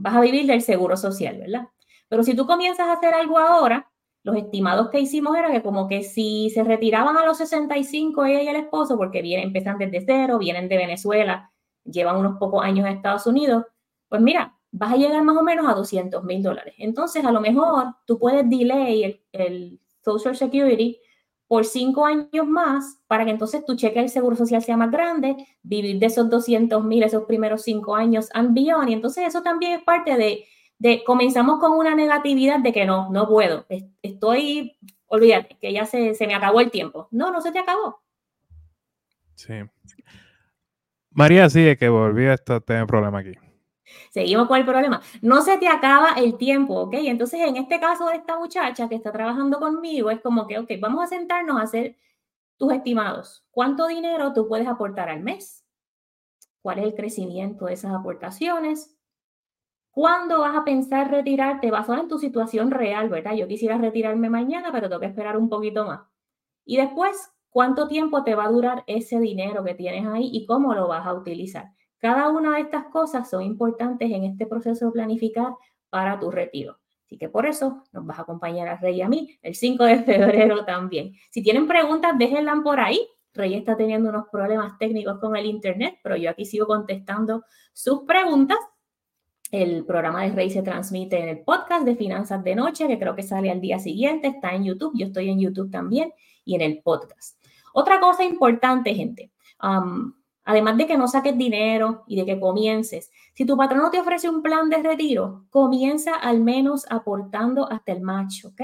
vas 0.00 0.16
a 0.16 0.20
vivir 0.20 0.46
del 0.46 0.62
seguro 0.62 0.96
social, 0.96 1.38
¿verdad? 1.38 1.68
Pero 2.08 2.22
si 2.22 2.34
tú 2.34 2.46
comienzas 2.46 2.88
a 2.88 2.94
hacer 2.94 3.14
algo 3.14 3.38
ahora, 3.38 3.90
los 4.22 4.36
estimados 4.36 4.90
que 4.90 5.00
hicimos 5.00 5.36
era 5.36 5.50
que 5.50 5.62
como 5.62 5.88
que 5.88 6.02
si 6.02 6.50
se 6.50 6.64
retiraban 6.64 7.16
a 7.16 7.24
los 7.24 7.38
65 7.38 8.24
ella 8.24 8.42
y 8.42 8.48
el 8.48 8.56
esposo, 8.56 8.96
porque 8.96 9.22
vienen, 9.22 9.46
empiezan 9.46 9.78
desde 9.78 10.04
cero, 10.04 10.38
vienen 10.38 10.68
de 10.68 10.76
Venezuela, 10.76 11.52
llevan 11.84 12.16
unos 12.16 12.38
pocos 12.38 12.62
años 12.62 12.86
en 12.86 12.96
Estados 12.96 13.26
Unidos, 13.26 13.64
pues 14.08 14.20
mira, 14.20 14.58
vas 14.72 14.92
a 14.92 14.96
llegar 14.96 15.22
más 15.22 15.36
o 15.36 15.42
menos 15.42 15.66
a 15.68 15.74
200 15.74 16.22
mil 16.24 16.42
dólares. 16.42 16.74
Entonces, 16.78 17.24
a 17.24 17.32
lo 17.32 17.40
mejor 17.40 17.94
tú 18.06 18.18
puedes 18.18 18.48
delay 18.48 19.04
el, 19.04 19.22
el 19.32 19.80
Social 20.02 20.36
Security 20.36 21.00
por 21.50 21.64
cinco 21.64 22.06
años 22.06 22.46
más 22.46 23.00
para 23.08 23.24
que 23.24 23.32
entonces 23.32 23.64
tu 23.64 23.74
cheque 23.74 23.98
del 23.98 24.08
seguro 24.08 24.36
social 24.36 24.62
sea 24.62 24.76
más 24.76 24.92
grande, 24.92 25.34
vivir 25.64 25.98
de 25.98 26.06
esos 26.06 26.30
200 26.30 26.84
mil 26.84 27.02
esos 27.02 27.24
primeros 27.24 27.62
cinco 27.62 27.96
años 27.96 28.28
and 28.34 28.54
beyond. 28.54 28.88
Y 28.88 28.92
entonces 28.92 29.26
eso 29.26 29.42
también 29.42 29.72
es 29.72 29.82
parte 29.82 30.16
de, 30.16 30.44
de, 30.78 31.02
comenzamos 31.02 31.58
con 31.58 31.72
una 31.72 31.96
negatividad 31.96 32.60
de 32.60 32.72
que 32.72 32.86
no, 32.86 33.10
no 33.10 33.26
puedo, 33.26 33.66
estoy, 34.00 34.76
olvídate, 35.06 35.56
que 35.60 35.72
ya 35.72 35.86
se, 35.86 36.14
se 36.14 36.28
me 36.28 36.36
acabó 36.36 36.60
el 36.60 36.70
tiempo. 36.70 37.08
No, 37.10 37.32
no 37.32 37.40
se 37.40 37.50
te 37.50 37.58
acabó. 37.58 38.00
Sí. 39.34 39.54
María 41.10 41.50
sigue 41.50 41.76
que 41.76 41.88
volví 41.88 42.28
a 42.28 42.36
tener 42.36 42.86
problema 42.86 43.18
aquí. 43.18 43.32
Seguimos 44.10 44.48
con 44.48 44.58
el 44.58 44.64
problema. 44.64 45.00
No 45.22 45.42
se 45.42 45.58
te 45.58 45.68
acaba 45.68 46.14
el 46.14 46.36
tiempo, 46.36 46.74
¿ok? 46.80 46.94
Entonces, 46.94 47.40
en 47.40 47.56
este 47.56 47.80
caso 47.80 48.06
de 48.06 48.16
esta 48.16 48.38
muchacha 48.38 48.88
que 48.88 48.96
está 48.96 49.12
trabajando 49.12 49.58
conmigo, 49.58 50.10
es 50.10 50.20
como 50.20 50.46
que, 50.46 50.58
ok, 50.58 50.70
vamos 50.80 51.04
a 51.04 51.06
sentarnos 51.06 51.58
a 51.58 51.62
hacer 51.62 51.96
tus 52.56 52.72
estimados. 52.72 53.44
¿Cuánto 53.50 53.86
dinero 53.86 54.32
tú 54.32 54.48
puedes 54.48 54.68
aportar 54.68 55.08
al 55.08 55.20
mes? 55.20 55.64
¿Cuál 56.62 56.80
es 56.80 56.84
el 56.84 56.94
crecimiento 56.94 57.66
de 57.66 57.74
esas 57.74 57.92
aportaciones? 57.94 58.96
¿Cuándo 59.92 60.40
vas 60.40 60.56
a 60.56 60.64
pensar 60.64 61.10
retirarte? 61.10 61.70
Basado 61.70 62.00
en 62.00 62.08
tu 62.08 62.18
situación 62.18 62.70
real, 62.70 63.08
¿verdad? 63.08 63.34
Yo 63.34 63.48
quisiera 63.48 63.78
retirarme 63.78 64.28
mañana, 64.30 64.70
pero 64.72 64.88
tengo 64.88 65.00
que 65.00 65.06
esperar 65.06 65.36
un 65.36 65.48
poquito 65.48 65.84
más. 65.86 66.00
Y 66.64 66.76
después, 66.76 67.32
¿cuánto 67.48 67.88
tiempo 67.88 68.22
te 68.22 68.34
va 68.34 68.44
a 68.44 68.50
durar 68.50 68.84
ese 68.86 69.18
dinero 69.18 69.64
que 69.64 69.74
tienes 69.74 70.06
ahí 70.06 70.30
y 70.32 70.46
cómo 70.46 70.74
lo 70.74 70.86
vas 70.86 71.06
a 71.06 71.14
utilizar? 71.14 71.72
Cada 72.00 72.30
una 72.30 72.56
de 72.56 72.62
estas 72.62 72.86
cosas 72.86 73.28
son 73.28 73.42
importantes 73.42 74.10
en 74.10 74.24
este 74.24 74.46
proceso 74.46 74.86
de 74.86 74.92
planificar 74.92 75.52
para 75.90 76.18
tu 76.18 76.30
retiro. 76.30 76.78
Así 77.04 77.18
que 77.18 77.28
por 77.28 77.44
eso 77.44 77.82
nos 77.92 78.06
vas 78.06 78.18
a 78.18 78.22
acompañar 78.22 78.68
a 78.68 78.76
Rey 78.76 78.98
y 78.98 79.02
a 79.02 79.08
mí 79.08 79.38
el 79.42 79.54
5 79.54 79.84
de 79.84 79.98
febrero 80.04 80.64
también. 80.64 81.12
Si 81.30 81.42
tienen 81.42 81.66
preguntas, 81.66 82.12
déjenlas 82.16 82.60
por 82.62 82.80
ahí. 82.80 83.06
Rey 83.34 83.54
está 83.54 83.76
teniendo 83.76 84.08
unos 84.08 84.26
problemas 84.30 84.78
técnicos 84.78 85.18
con 85.18 85.36
el 85.36 85.46
Internet, 85.46 85.98
pero 86.02 86.16
yo 86.16 86.30
aquí 86.30 86.44
sigo 86.44 86.66
contestando 86.66 87.44
sus 87.72 88.04
preguntas. 88.04 88.58
El 89.50 89.84
programa 89.84 90.22
de 90.22 90.30
Rey 90.30 90.50
se 90.50 90.62
transmite 90.62 91.18
en 91.18 91.28
el 91.28 91.40
podcast 91.40 91.84
de 91.84 91.96
Finanzas 91.96 92.42
de 92.44 92.54
Noche, 92.54 92.86
que 92.86 92.98
creo 92.98 93.16
que 93.16 93.24
sale 93.24 93.50
al 93.50 93.60
día 93.60 93.80
siguiente. 93.80 94.28
Está 94.28 94.54
en 94.54 94.64
YouTube. 94.64 94.92
Yo 94.96 95.06
estoy 95.06 95.28
en 95.28 95.40
YouTube 95.40 95.70
también 95.70 96.12
y 96.44 96.54
en 96.54 96.60
el 96.60 96.80
podcast. 96.80 97.44
Otra 97.74 97.98
cosa 97.98 98.24
importante, 98.24 98.94
gente. 98.94 99.32
Además 100.50 100.76
de 100.78 100.88
que 100.88 100.98
no 100.98 101.06
saques 101.06 101.38
dinero 101.38 102.02
y 102.08 102.16
de 102.16 102.26
que 102.26 102.40
comiences, 102.40 103.12
si 103.34 103.46
tu 103.46 103.56
patrono 103.56 103.88
te 103.88 104.00
ofrece 104.00 104.28
un 104.28 104.42
plan 104.42 104.68
de 104.68 104.82
retiro, 104.82 105.46
comienza 105.48 106.16
al 106.16 106.40
menos 106.40 106.86
aportando 106.90 107.70
hasta 107.70 107.92
el 107.92 108.00
match, 108.00 108.46
¿ok? 108.46 108.60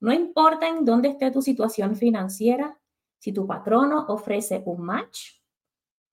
No 0.00 0.12
importa 0.12 0.68
en 0.68 0.84
dónde 0.84 1.08
esté 1.08 1.30
tu 1.30 1.40
situación 1.40 1.96
financiera, 1.96 2.78
si 3.18 3.32
tu 3.32 3.46
patrono 3.46 4.04
ofrece 4.08 4.62
un 4.66 4.82
match, 4.82 5.40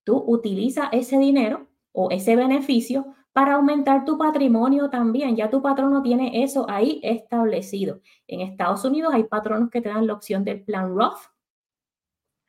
tú 0.05 0.23
utiliza 0.25 0.87
ese 0.93 1.17
dinero 1.17 1.67
o 1.91 2.09
ese 2.09 2.37
beneficio 2.37 3.13
para 3.33 3.55
aumentar 3.55 4.05
tu 4.05 4.17
patrimonio 4.17 4.89
también. 4.89 5.35
Ya 5.35 5.49
tu 5.49 5.61
patrono 5.61 6.01
tiene 6.01 6.45
eso 6.45 6.65
ahí 6.69 7.01
establecido. 7.03 7.99
En 8.25 8.39
Estados 8.39 8.85
Unidos 8.85 9.13
hay 9.13 9.25
patronos 9.25 9.69
que 9.69 9.81
te 9.81 9.89
dan 9.89 10.07
la 10.07 10.13
opción 10.13 10.45
del 10.45 10.63
plan 10.63 10.95
Roth, 10.95 11.32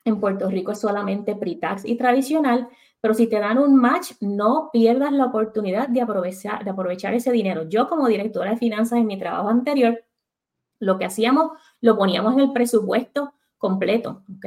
en 0.05 0.21
Puerto 0.21 0.49
Rico 0.49 0.73
es 0.73 0.81
solamente 0.81 1.35
pre-tax 1.35 1.85
y 1.85 1.97
tradicional, 1.97 2.69
pero 3.01 3.15
si 3.15 3.27
te 3.27 3.39
dan 3.39 3.59
un 3.59 3.77
match, 3.77 4.13
no 4.21 4.71
pierdas 4.73 5.13
la 5.13 5.27
oportunidad 5.27 5.89
de 5.89 6.01
aprovechar, 6.01 6.65
de 6.65 6.71
aprovechar 6.71 7.15
ese 7.15 7.33
dinero. 7.33 7.69
Yo 7.69 7.89
como 7.89 8.09
directora 8.09 8.51
de 8.51 8.57
finanzas 8.57 8.99
en 8.99 9.07
mi 9.07 9.19
trabajo 9.19 9.49
anterior, 9.49 10.03
lo 10.79 10.99
que 10.99 11.05
hacíamos, 11.05 11.53
lo 11.81 11.97
poníamos 11.97 12.35
en 12.35 12.41
el 12.41 12.53
presupuesto 12.53 13.35
completo, 13.59 14.23
¿ok? 14.37 14.47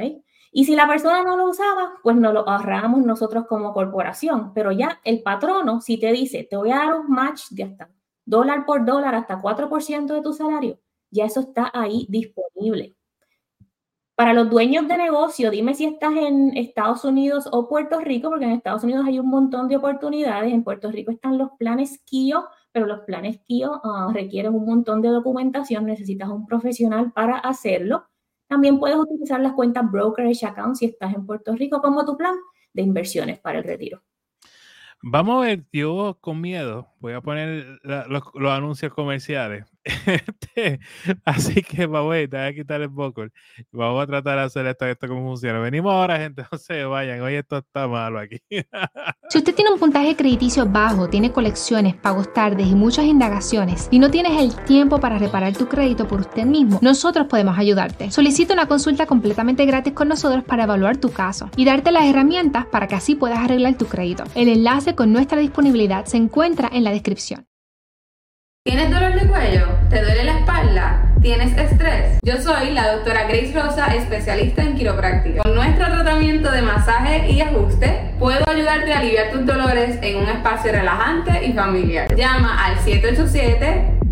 Y 0.50 0.64
si 0.64 0.74
la 0.74 0.88
persona 0.88 1.22
no 1.22 1.36
lo 1.36 1.50
usaba, 1.50 1.94
pues 2.02 2.16
nos 2.16 2.32
lo 2.32 2.48
ahorrábamos 2.48 3.04
nosotros 3.04 3.46
como 3.46 3.72
corporación. 3.72 4.52
Pero 4.54 4.72
ya 4.72 5.00
el 5.04 5.22
patrono, 5.22 5.80
si 5.80 5.98
te 5.98 6.10
dice, 6.10 6.46
te 6.48 6.56
voy 6.56 6.70
a 6.70 6.76
dar 6.76 6.94
un 6.94 7.10
match 7.10 7.50
de 7.50 7.64
hasta 7.64 7.90
dólar 8.24 8.66
por 8.66 8.84
dólar, 8.84 9.14
hasta 9.14 9.40
4% 9.40 10.14
de 10.14 10.22
tu 10.22 10.32
salario, 10.32 10.78
ya 11.10 11.24
eso 11.24 11.40
está 11.40 11.70
ahí 11.72 12.06
disponible. 12.10 12.97
Para 14.18 14.32
los 14.32 14.50
dueños 14.50 14.88
de 14.88 14.96
negocio, 14.96 15.48
dime 15.48 15.74
si 15.74 15.84
estás 15.84 16.12
en 16.16 16.56
Estados 16.56 17.04
Unidos 17.04 17.48
o 17.52 17.68
Puerto 17.68 18.00
Rico, 18.00 18.30
porque 18.30 18.46
en 18.46 18.50
Estados 18.50 18.82
Unidos 18.82 19.06
hay 19.06 19.20
un 19.20 19.28
montón 19.28 19.68
de 19.68 19.76
oportunidades. 19.76 20.52
En 20.52 20.64
Puerto 20.64 20.90
Rico 20.90 21.12
están 21.12 21.38
los 21.38 21.50
planes 21.56 22.02
KIO, 22.04 22.48
pero 22.72 22.86
los 22.86 23.02
planes 23.02 23.38
KIO 23.46 23.80
ah, 23.84 24.10
requieren 24.12 24.56
un 24.56 24.66
montón 24.66 25.02
de 25.02 25.10
documentación. 25.10 25.86
Necesitas 25.86 26.28
un 26.30 26.46
profesional 26.46 27.12
para 27.12 27.38
hacerlo. 27.38 28.08
También 28.48 28.80
puedes 28.80 28.96
utilizar 28.96 29.38
las 29.38 29.52
cuentas 29.52 29.88
brokerage 29.88 30.44
account 30.44 30.74
si 30.74 30.86
estás 30.86 31.14
en 31.14 31.24
Puerto 31.24 31.54
Rico 31.54 31.80
como 31.80 32.04
tu 32.04 32.16
plan 32.16 32.34
de 32.72 32.82
inversiones 32.82 33.38
para 33.38 33.58
el 33.58 33.64
retiro. 33.64 34.02
Vamos 35.00 35.44
a 35.44 35.46
ver, 35.46 35.64
yo 35.72 36.18
con 36.20 36.40
miedo 36.40 36.88
voy 36.98 37.12
a 37.12 37.20
poner 37.20 37.78
los, 37.84 38.24
anuncios 38.50 38.92
comerciales. 38.92 39.64
Este, 40.06 40.80
así 41.24 41.62
que 41.62 41.86
vamos 41.86 42.14
a 42.14 42.52
quitar 42.52 42.80
el 42.80 42.88
vocal. 42.88 43.32
Vamos 43.72 44.02
a 44.02 44.06
tratar 44.06 44.38
de 44.38 44.44
hacer 44.44 44.66
esto, 44.66 44.86
esto 44.86 45.08
como 45.08 45.22
funciona. 45.28 45.58
Venimos 45.58 45.92
ahora, 45.92 46.18
gente, 46.18 46.42
no 46.52 46.58
se 46.58 46.84
vayan. 46.84 47.20
Hoy 47.20 47.34
esto 47.34 47.58
está 47.58 47.88
malo 47.88 48.18
aquí. 48.18 48.40
si 49.28 49.38
usted 49.38 49.54
tiene 49.54 49.72
un 49.72 49.78
puntaje 49.78 50.16
crediticio 50.16 50.66
bajo, 50.66 51.08
tiene 51.08 51.32
colecciones, 51.32 51.94
pagos 51.94 52.32
tardes 52.32 52.66
y 52.66 52.74
muchas 52.74 53.06
indagaciones 53.06 53.88
y 53.90 53.98
no 53.98 54.10
tienes 54.10 54.40
el 54.40 54.54
tiempo 54.64 55.00
para 55.00 55.18
reparar 55.18 55.56
tu 55.56 55.68
crédito 55.68 56.06
por 56.06 56.20
usted 56.20 56.44
mismo, 56.44 56.78
nosotros 56.82 57.26
podemos 57.26 57.58
ayudarte. 57.58 58.10
Solicita 58.10 58.54
una 58.54 58.66
consulta 58.66 59.06
completamente 59.06 59.64
gratis 59.66 59.92
con 59.92 60.08
nosotros 60.08 60.44
para 60.44 60.64
evaluar 60.64 60.98
tu 60.98 61.10
caso 61.10 61.50
y 61.56 61.64
darte 61.64 61.92
las 61.92 62.04
herramientas 62.04 62.66
para 62.66 62.86
que 62.86 62.94
así 62.94 63.14
puedas 63.14 63.38
arreglar 63.38 63.76
tu 63.76 63.86
crédito. 63.86 64.24
El 64.34 64.48
enlace 64.48 64.94
con 64.94 65.12
nuestra 65.12 65.38
disponibilidad 65.38 66.04
se 66.04 66.16
encuentra 66.16 66.68
en 66.72 66.84
la 66.84 66.90
descripción. 66.90 67.46
¿Tienes 68.68 68.90
dolor 68.90 69.18
de 69.18 69.26
cuello? 69.26 69.66
¿Te 69.88 70.02
duele 70.02 70.24
la 70.24 70.40
espalda? 70.40 71.10
¿Tienes 71.22 71.56
estrés? 71.56 72.18
Yo 72.22 72.36
soy 72.36 72.72
la 72.72 72.92
doctora 72.92 73.22
Grace 73.22 73.50
Rosa, 73.54 73.86
especialista 73.94 74.62
en 74.62 74.76
quiropráctica. 74.76 75.42
Con 75.42 75.54
nuestro 75.54 75.86
tratamiento 75.86 76.50
de 76.50 76.60
masaje 76.60 77.30
y 77.30 77.40
ajuste, 77.40 78.14
puedo 78.18 78.46
ayudarte 78.46 78.92
a 78.92 78.98
aliviar 78.98 79.32
tus 79.32 79.46
dolores 79.46 79.98
en 80.02 80.18
un 80.18 80.28
espacio 80.28 80.70
relajante 80.70 81.46
y 81.46 81.54
familiar. 81.54 82.14
Llama 82.14 82.62
al 82.62 82.76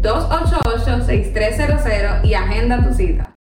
787-288-6300 0.00 2.24
y 2.24 2.32
agenda 2.32 2.82
tu 2.82 2.94
cita. 2.94 3.34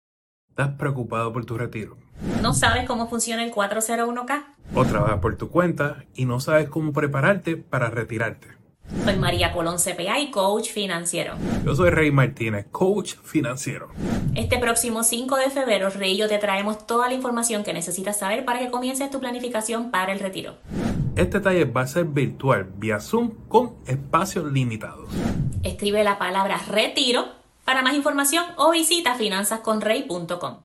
¿Estás 0.49 0.69
preocupado 0.79 1.31
por 1.31 1.45
tu 1.45 1.59
retiro? 1.59 1.95
¿No 2.41 2.55
sabes 2.55 2.87
cómo 2.87 3.07
funciona 3.07 3.43
el 3.43 3.53
401k? 3.53 4.45
O 4.73 4.83
trabajas 4.83 5.19
por 5.19 5.37
tu 5.37 5.51
cuenta 5.51 6.05
y 6.15 6.25
no 6.25 6.39
sabes 6.39 6.69
cómo 6.69 6.91
prepararte 6.91 7.55
para 7.55 7.91
retirarte. 7.91 8.62
Soy 9.03 9.15
María 9.17 9.51
Colón 9.53 9.77
CPA 9.77 10.19
y 10.19 10.31
coach 10.31 10.69
financiero. 10.69 11.35
Yo 11.65 11.75
soy 11.75 11.89
Rey 11.89 12.11
Martínez, 12.11 12.67
coach 12.71 13.15
financiero. 13.23 13.89
Este 14.35 14.59
próximo 14.59 15.03
5 15.03 15.37
de 15.37 15.49
febrero, 15.49 15.89
Rey 15.89 16.13
y 16.13 16.17
yo 16.17 16.27
te 16.27 16.37
traemos 16.37 16.85
toda 16.85 17.07
la 17.07 17.13
información 17.13 17.63
que 17.63 17.73
necesitas 17.73 18.19
saber 18.19 18.45
para 18.45 18.59
que 18.59 18.69
comiences 18.69 19.09
tu 19.09 19.19
planificación 19.19 19.91
para 19.91 20.11
el 20.11 20.19
retiro. 20.19 20.57
Este 21.15 21.39
taller 21.39 21.75
va 21.75 21.81
a 21.81 21.87
ser 21.87 22.05
virtual, 22.05 22.71
vía 22.75 22.99
Zoom, 22.99 23.31
con 23.47 23.75
espacios 23.87 24.51
limitados. 24.51 25.09
Escribe 25.63 26.03
la 26.03 26.17
palabra 26.17 26.59
retiro 26.69 27.25
para 27.65 27.81
más 27.81 27.95
información 27.95 28.43
o 28.57 28.71
visita 28.71 29.15
finanzasconrey.com. 29.15 30.63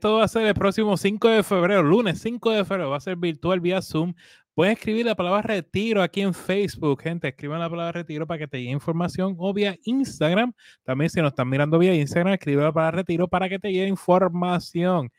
Esto 0.00 0.14
va 0.14 0.24
a 0.24 0.28
ser 0.28 0.46
el 0.46 0.54
próximo 0.54 0.96
5 0.96 1.28
de 1.28 1.42
febrero, 1.42 1.82
lunes 1.82 2.22
5 2.22 2.50
de 2.52 2.64
febrero, 2.64 2.88
va 2.88 2.96
a 2.96 3.00
ser 3.00 3.16
virtual 3.16 3.60
vía 3.60 3.82
Zoom. 3.82 4.14
Pueden 4.60 4.74
escribir 4.74 5.06
la 5.06 5.14
palabra 5.14 5.40
retiro 5.40 6.02
aquí 6.02 6.20
en 6.20 6.34
Facebook, 6.34 7.00
gente. 7.00 7.28
Escriban 7.28 7.60
la 7.60 7.70
palabra 7.70 7.92
retiro 7.92 8.26
para 8.26 8.40
que 8.40 8.46
te 8.46 8.58
llegue 8.58 8.72
información 8.72 9.34
o 9.38 9.54
vía 9.54 9.78
Instagram. 9.84 10.52
También 10.84 11.08
si 11.08 11.18
nos 11.22 11.30
están 11.30 11.48
mirando 11.48 11.78
vía 11.78 11.94
Instagram, 11.94 12.34
escribe 12.34 12.62
la 12.64 12.70
palabra 12.70 12.98
retiro 12.98 13.26
para 13.26 13.48
que 13.48 13.58
te 13.58 13.72
llegue 13.72 13.88
información. 13.88 15.10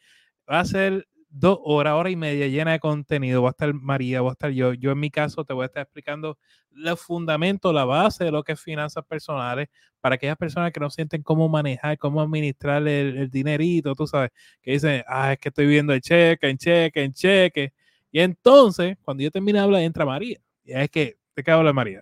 Va 0.47 0.59
a 0.59 0.65
ser 0.65 1.07
dos 1.27 1.57
horas, 1.63 1.95
hora 1.95 2.11
y 2.11 2.15
media 2.15 2.49
llena 2.49 2.73
de 2.73 2.79
contenido. 2.79 3.41
Va 3.41 3.49
a 3.49 3.53
estar 3.53 3.73
María, 3.73 4.21
va 4.21 4.29
a 4.29 4.33
estar 4.33 4.51
yo. 4.51 4.73
Yo 4.73 4.91
en 4.91 4.99
mi 4.99 5.09
caso 5.09 5.43
te 5.43 5.53
voy 5.53 5.63
a 5.63 5.65
estar 5.65 5.81
explicando 5.81 6.37
los 6.69 7.01
fundamentos, 7.01 7.73
la 7.73 7.85
base 7.85 8.25
de 8.25 8.31
lo 8.31 8.43
que 8.43 8.51
es 8.51 8.61
finanzas 8.61 9.03
personales 9.05 9.69
para 10.01 10.15
aquellas 10.15 10.37
personas 10.37 10.71
que 10.71 10.79
no 10.79 10.91
sienten 10.91 11.23
cómo 11.23 11.49
manejar, 11.49 11.97
cómo 11.97 12.21
administrar 12.21 12.87
el, 12.87 13.17
el 13.17 13.29
dinerito, 13.31 13.95
tú 13.95 14.05
sabes, 14.05 14.29
que 14.61 14.73
dicen, 14.73 15.03
ah, 15.07 15.33
es 15.33 15.39
que 15.39 15.49
estoy 15.49 15.65
viendo 15.65 15.93
el 15.93 16.01
cheque, 16.01 16.47
en 16.47 16.59
cheque, 16.59 17.03
en 17.03 17.13
cheque 17.13 17.73
y 18.11 18.19
entonces, 18.19 18.97
cuando 19.03 19.23
yo 19.23 19.31
termine 19.31 19.59
de 19.59 19.63
hablar, 19.63 19.81
entra 19.81 20.05
María. 20.05 20.39
Y 20.63 20.73
es 20.73 20.89
que, 20.89 21.17
¿de 21.35 21.43
qué 21.43 21.51
habla 21.51 21.73
María? 21.73 22.01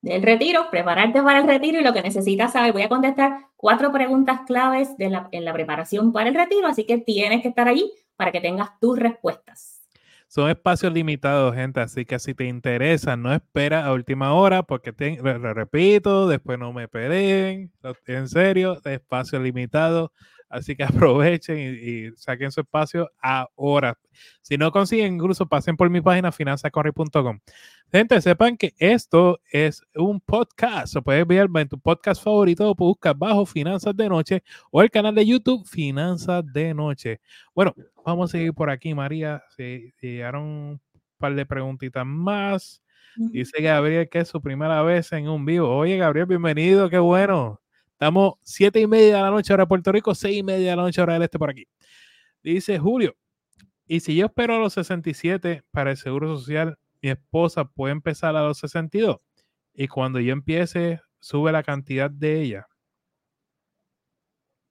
Del 0.00 0.22
retiro, 0.22 0.68
prepararte 0.70 1.22
para 1.22 1.40
el 1.40 1.46
retiro 1.46 1.78
y 1.78 1.84
lo 1.84 1.92
que 1.92 2.02
necesitas 2.02 2.52
saber. 2.52 2.72
Voy 2.72 2.82
a 2.82 2.88
contestar 2.88 3.38
cuatro 3.56 3.92
preguntas 3.92 4.40
claves 4.46 4.88
en 4.98 5.44
la 5.44 5.52
preparación 5.52 6.12
para 6.12 6.28
el 6.28 6.34
retiro, 6.34 6.66
así 6.66 6.84
que 6.84 6.98
tienes 6.98 7.42
que 7.42 7.48
estar 7.48 7.68
allí 7.68 7.92
para 8.16 8.32
que 8.32 8.40
tengas 8.40 8.78
tus 8.80 8.98
respuestas. 8.98 9.82
son 10.28 10.50
espacios 10.50 10.92
limitados, 10.92 11.54
gente, 11.54 11.80
así 11.80 12.04
que 12.04 12.18
si 12.18 12.34
te 12.34 12.46
interesa, 12.46 13.16
no 13.16 13.32
espera 13.32 13.84
a 13.84 13.92
última 13.92 14.32
hora 14.32 14.62
porque 14.62 14.92
te, 14.92 15.18
lo, 15.22 15.54
repito, 15.54 16.26
después 16.26 16.58
no 16.58 16.72
me 16.72 16.88
peleen, 16.88 17.70
en 18.06 18.28
serio, 18.28 18.78
espacio 18.84 19.38
limitado, 19.38 20.12
así 20.52 20.76
que 20.76 20.84
aprovechen 21.08 21.58
y, 21.58 22.16
saquen 22.16 22.52
su 22.52 22.60
espacio 22.60 23.10
ahora. 23.20 23.98
Si 24.42 24.56
no 24.58 24.70
consiguen, 24.70 25.14
incluso 25.14 25.46
pasen 25.46 25.76
por 25.76 25.88
mi 25.90 26.00
página 26.00 26.30
finanzacorri.com. 26.30 27.40
Gente, 27.90 28.20
sepan 28.20 28.56
que 28.56 28.74
esto 28.78 29.40
es 29.50 29.82
un 29.94 30.20
podcast. 30.20 30.94
O 30.96 31.02
puedes 31.02 31.26
ver 31.26 31.48
en 31.54 31.68
tu 31.68 31.80
podcast 31.80 32.22
favorito, 32.22 32.74
busca 32.74 33.14
bajo 33.14 33.46
Finanzas 33.46 33.96
de 33.96 34.08
Noche 34.08 34.42
o 34.70 34.82
el 34.82 34.90
canal 34.90 35.14
de 35.14 35.26
YouTube 35.26 35.66
Finanzas 35.66 36.44
de 36.52 36.74
Noche. 36.74 37.20
Bueno, 37.54 37.74
vamos 38.04 38.30
a 38.30 38.32
seguir 38.32 38.52
por 38.52 38.70
aquí, 38.70 38.94
María. 38.94 39.42
Se 39.56 39.94
llegaron 40.00 40.44
un 40.44 40.80
par 41.18 41.34
de 41.34 41.46
preguntitas 41.46 42.04
más. 42.06 42.82
Dice 43.14 43.60
Gabriel 43.60 44.08
que 44.08 44.20
es 44.20 44.28
su 44.28 44.40
primera 44.40 44.82
vez 44.82 45.12
en 45.12 45.28
un 45.28 45.44
vivo. 45.44 45.68
Oye, 45.76 45.98
Gabriel, 45.98 46.26
bienvenido, 46.26 46.88
qué 46.88 46.98
bueno. 46.98 47.60
Estamos 48.02 48.34
siete 48.42 48.80
y 48.80 48.88
media 48.88 49.18
de 49.18 49.22
la 49.22 49.30
noche 49.30 49.52
hora 49.54 49.62
de 49.62 49.68
Puerto 49.68 49.92
Rico, 49.92 50.12
seis 50.12 50.38
y 50.38 50.42
media 50.42 50.70
de 50.70 50.76
la 50.76 50.82
noche 50.82 51.00
hora 51.00 51.12
del 51.12 51.22
este 51.22 51.38
por 51.38 51.50
aquí. 51.50 51.68
Dice 52.42 52.76
Julio, 52.76 53.14
y 53.86 54.00
si 54.00 54.16
yo 54.16 54.26
espero 54.26 54.56
a 54.56 54.58
los 54.58 54.72
67 54.72 55.62
para 55.70 55.92
el 55.92 55.96
Seguro 55.96 56.36
Social, 56.36 56.76
mi 57.00 57.10
esposa 57.10 57.64
puede 57.64 57.92
empezar 57.92 58.34
a 58.34 58.42
los 58.42 58.58
62 58.58 59.18
y 59.72 59.86
cuando 59.86 60.18
yo 60.18 60.32
empiece 60.32 61.00
sube 61.20 61.52
la 61.52 61.62
cantidad 61.62 62.10
de 62.10 62.42
ella. 62.42 62.66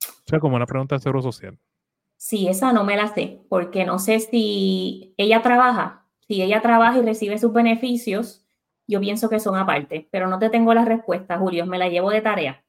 O 0.06 0.24
sea, 0.26 0.42
como 0.42 0.58
una 0.58 0.66
pregunta 0.66 0.96
de 0.96 1.00
seguro 1.00 1.22
social. 1.22 1.58
Sí, 2.18 2.50
esa 2.50 2.74
no 2.74 2.84
me 2.84 2.98
la 2.98 3.08
sé, 3.14 3.40
porque 3.48 3.86
no 3.86 3.98
sé 3.98 4.20
si 4.20 5.14
ella 5.16 5.42
trabaja. 5.42 6.06
Si 6.28 6.42
ella 6.42 6.62
trabaja 6.62 6.98
y 6.98 7.04
recibe 7.04 7.38
sus 7.38 7.54
beneficios, 7.54 8.46
yo 8.88 9.00
pienso 9.00 9.30
que 9.30 9.40
son 9.40 9.56
aparte, 9.56 10.10
pero 10.12 10.28
no 10.28 10.38
te 10.38 10.50
tengo 10.50 10.74
la 10.74 10.84
respuesta, 10.84 11.38
Julio, 11.38 11.66
me 11.66 11.78
la 11.78 11.88
llevo 11.88 12.10
de 12.10 12.20
tarea. 12.20 12.66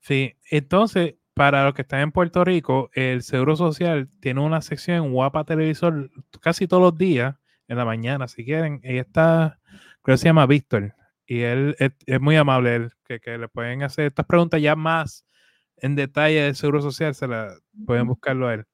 Sí, 0.00 0.36
entonces, 0.50 1.16
para 1.34 1.64
los 1.64 1.74
que 1.74 1.82
están 1.82 2.00
en 2.00 2.12
Puerto 2.12 2.44
Rico, 2.44 2.90
el 2.94 3.22
Seguro 3.22 3.56
Social 3.56 4.08
tiene 4.20 4.40
una 4.40 4.62
sección 4.62 5.12
Guapa 5.12 5.44
Televisor 5.44 6.10
casi 6.40 6.66
todos 6.66 6.82
los 6.82 6.98
días 6.98 7.36
en 7.68 7.76
la 7.76 7.84
mañana, 7.84 8.28
si 8.28 8.44
quieren. 8.44 8.80
Ella 8.82 9.02
está, 9.02 9.60
creo 10.02 10.14
que 10.14 10.18
se 10.18 10.26
llama 10.26 10.46
Víctor, 10.46 10.94
y 11.26 11.42
él 11.42 11.76
es, 11.78 12.20
muy 12.20 12.36
amable, 12.36 12.74
él, 12.76 12.90
que, 13.06 13.38
le 13.38 13.48
pueden 13.48 13.82
hacer 13.82 14.06
estas 14.06 14.26
preguntas 14.26 14.60
ya 14.60 14.74
más 14.74 15.24
en 15.76 15.94
detalle 15.94 16.42
del 16.42 16.56
Seguro 16.56 16.82
Social, 16.82 17.14
se 17.14 17.28
la 17.28 17.54
pueden 17.86 18.06
buscarlo 18.06 18.48
a 18.48 18.54
él. 18.54 18.64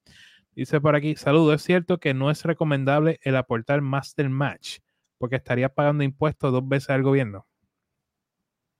Dice 0.55 0.81
por 0.81 0.97
aquí, 0.97 1.17
saludo, 1.17 1.53
es 1.53 1.63
cierto 1.63 1.99
que 2.01 2.15
no 2.15 2.31
es 2.31 2.45
recomendable 2.45 3.21
el 3.23 3.37
aportar 3.37 3.83
Master 3.83 4.31
Match, 4.31 4.79
porque 5.19 5.37
estaría 5.37 5.69
pagando 5.69 6.03
impuestos 6.03 6.51
dos 6.51 6.67
veces 6.67 6.91
al 6.91 7.03
gobierno. 7.03 7.47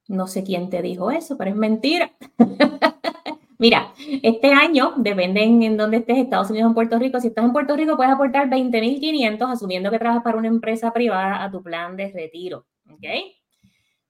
No 0.09 0.27
sé 0.27 0.45
quién 0.45 0.71
te 0.71 0.83
dijo 0.83 1.11
eso, 1.11 1.37
pero 1.37 1.51
es 1.51 1.57
mentira. 1.57 2.13
Mira, 3.59 3.93
este 4.23 4.53
año, 4.53 4.93
depende 4.99 5.43
en, 5.43 5.77
dónde 5.77 5.99
estés, 5.99 6.19
Estados 6.19 6.51
Unidos 6.51 6.67
o 6.67 6.69
en 6.69 6.75
Puerto 6.75 6.99
Rico. 6.99 7.21
Si 7.21 7.29
estás 7.29 7.45
en 7.45 7.53
Puerto 7.53 7.75
Rico, 7.75 7.97
puedes 7.97 8.13
aportar 8.13 8.51
20.500, 8.51 9.51
asumiendo 9.51 9.91
que 9.91 9.99
trabajas 9.99 10.23
para 10.23 10.37
una 10.37 10.49
empresa 10.49 10.93
privada, 10.93 11.43
a 11.43 11.51
tu 11.51 11.63
plan 11.63 11.97
de 11.97 12.13
retiro. 12.13 12.67
¿Ok? 12.91 13.05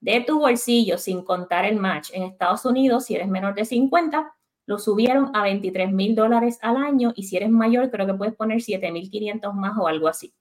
De 0.00 0.20
tu 0.20 0.40
bolsillo, 0.40 0.98
sin 0.98 1.22
contar 1.22 1.64
el 1.64 1.76
match. 1.76 2.10
En 2.12 2.24
Estados 2.24 2.64
Unidos, 2.64 3.04
si 3.04 3.14
eres 3.14 3.28
menor 3.28 3.54
de 3.54 3.64
50, 3.64 4.34
lo 4.66 4.78
subieron 4.78 5.30
a 5.34 5.44
23 5.44 5.92
mil 5.92 6.16
dólares 6.16 6.58
al 6.60 6.76
año 6.76 7.12
y 7.14 7.22
si 7.22 7.36
eres 7.36 7.50
mayor, 7.50 7.90
creo 7.90 8.06
que 8.06 8.14
puedes 8.14 8.34
poner 8.34 8.58
7.500 8.58 9.54
más 9.54 9.78
o 9.78 9.86
algo 9.86 10.08
así. 10.08 10.34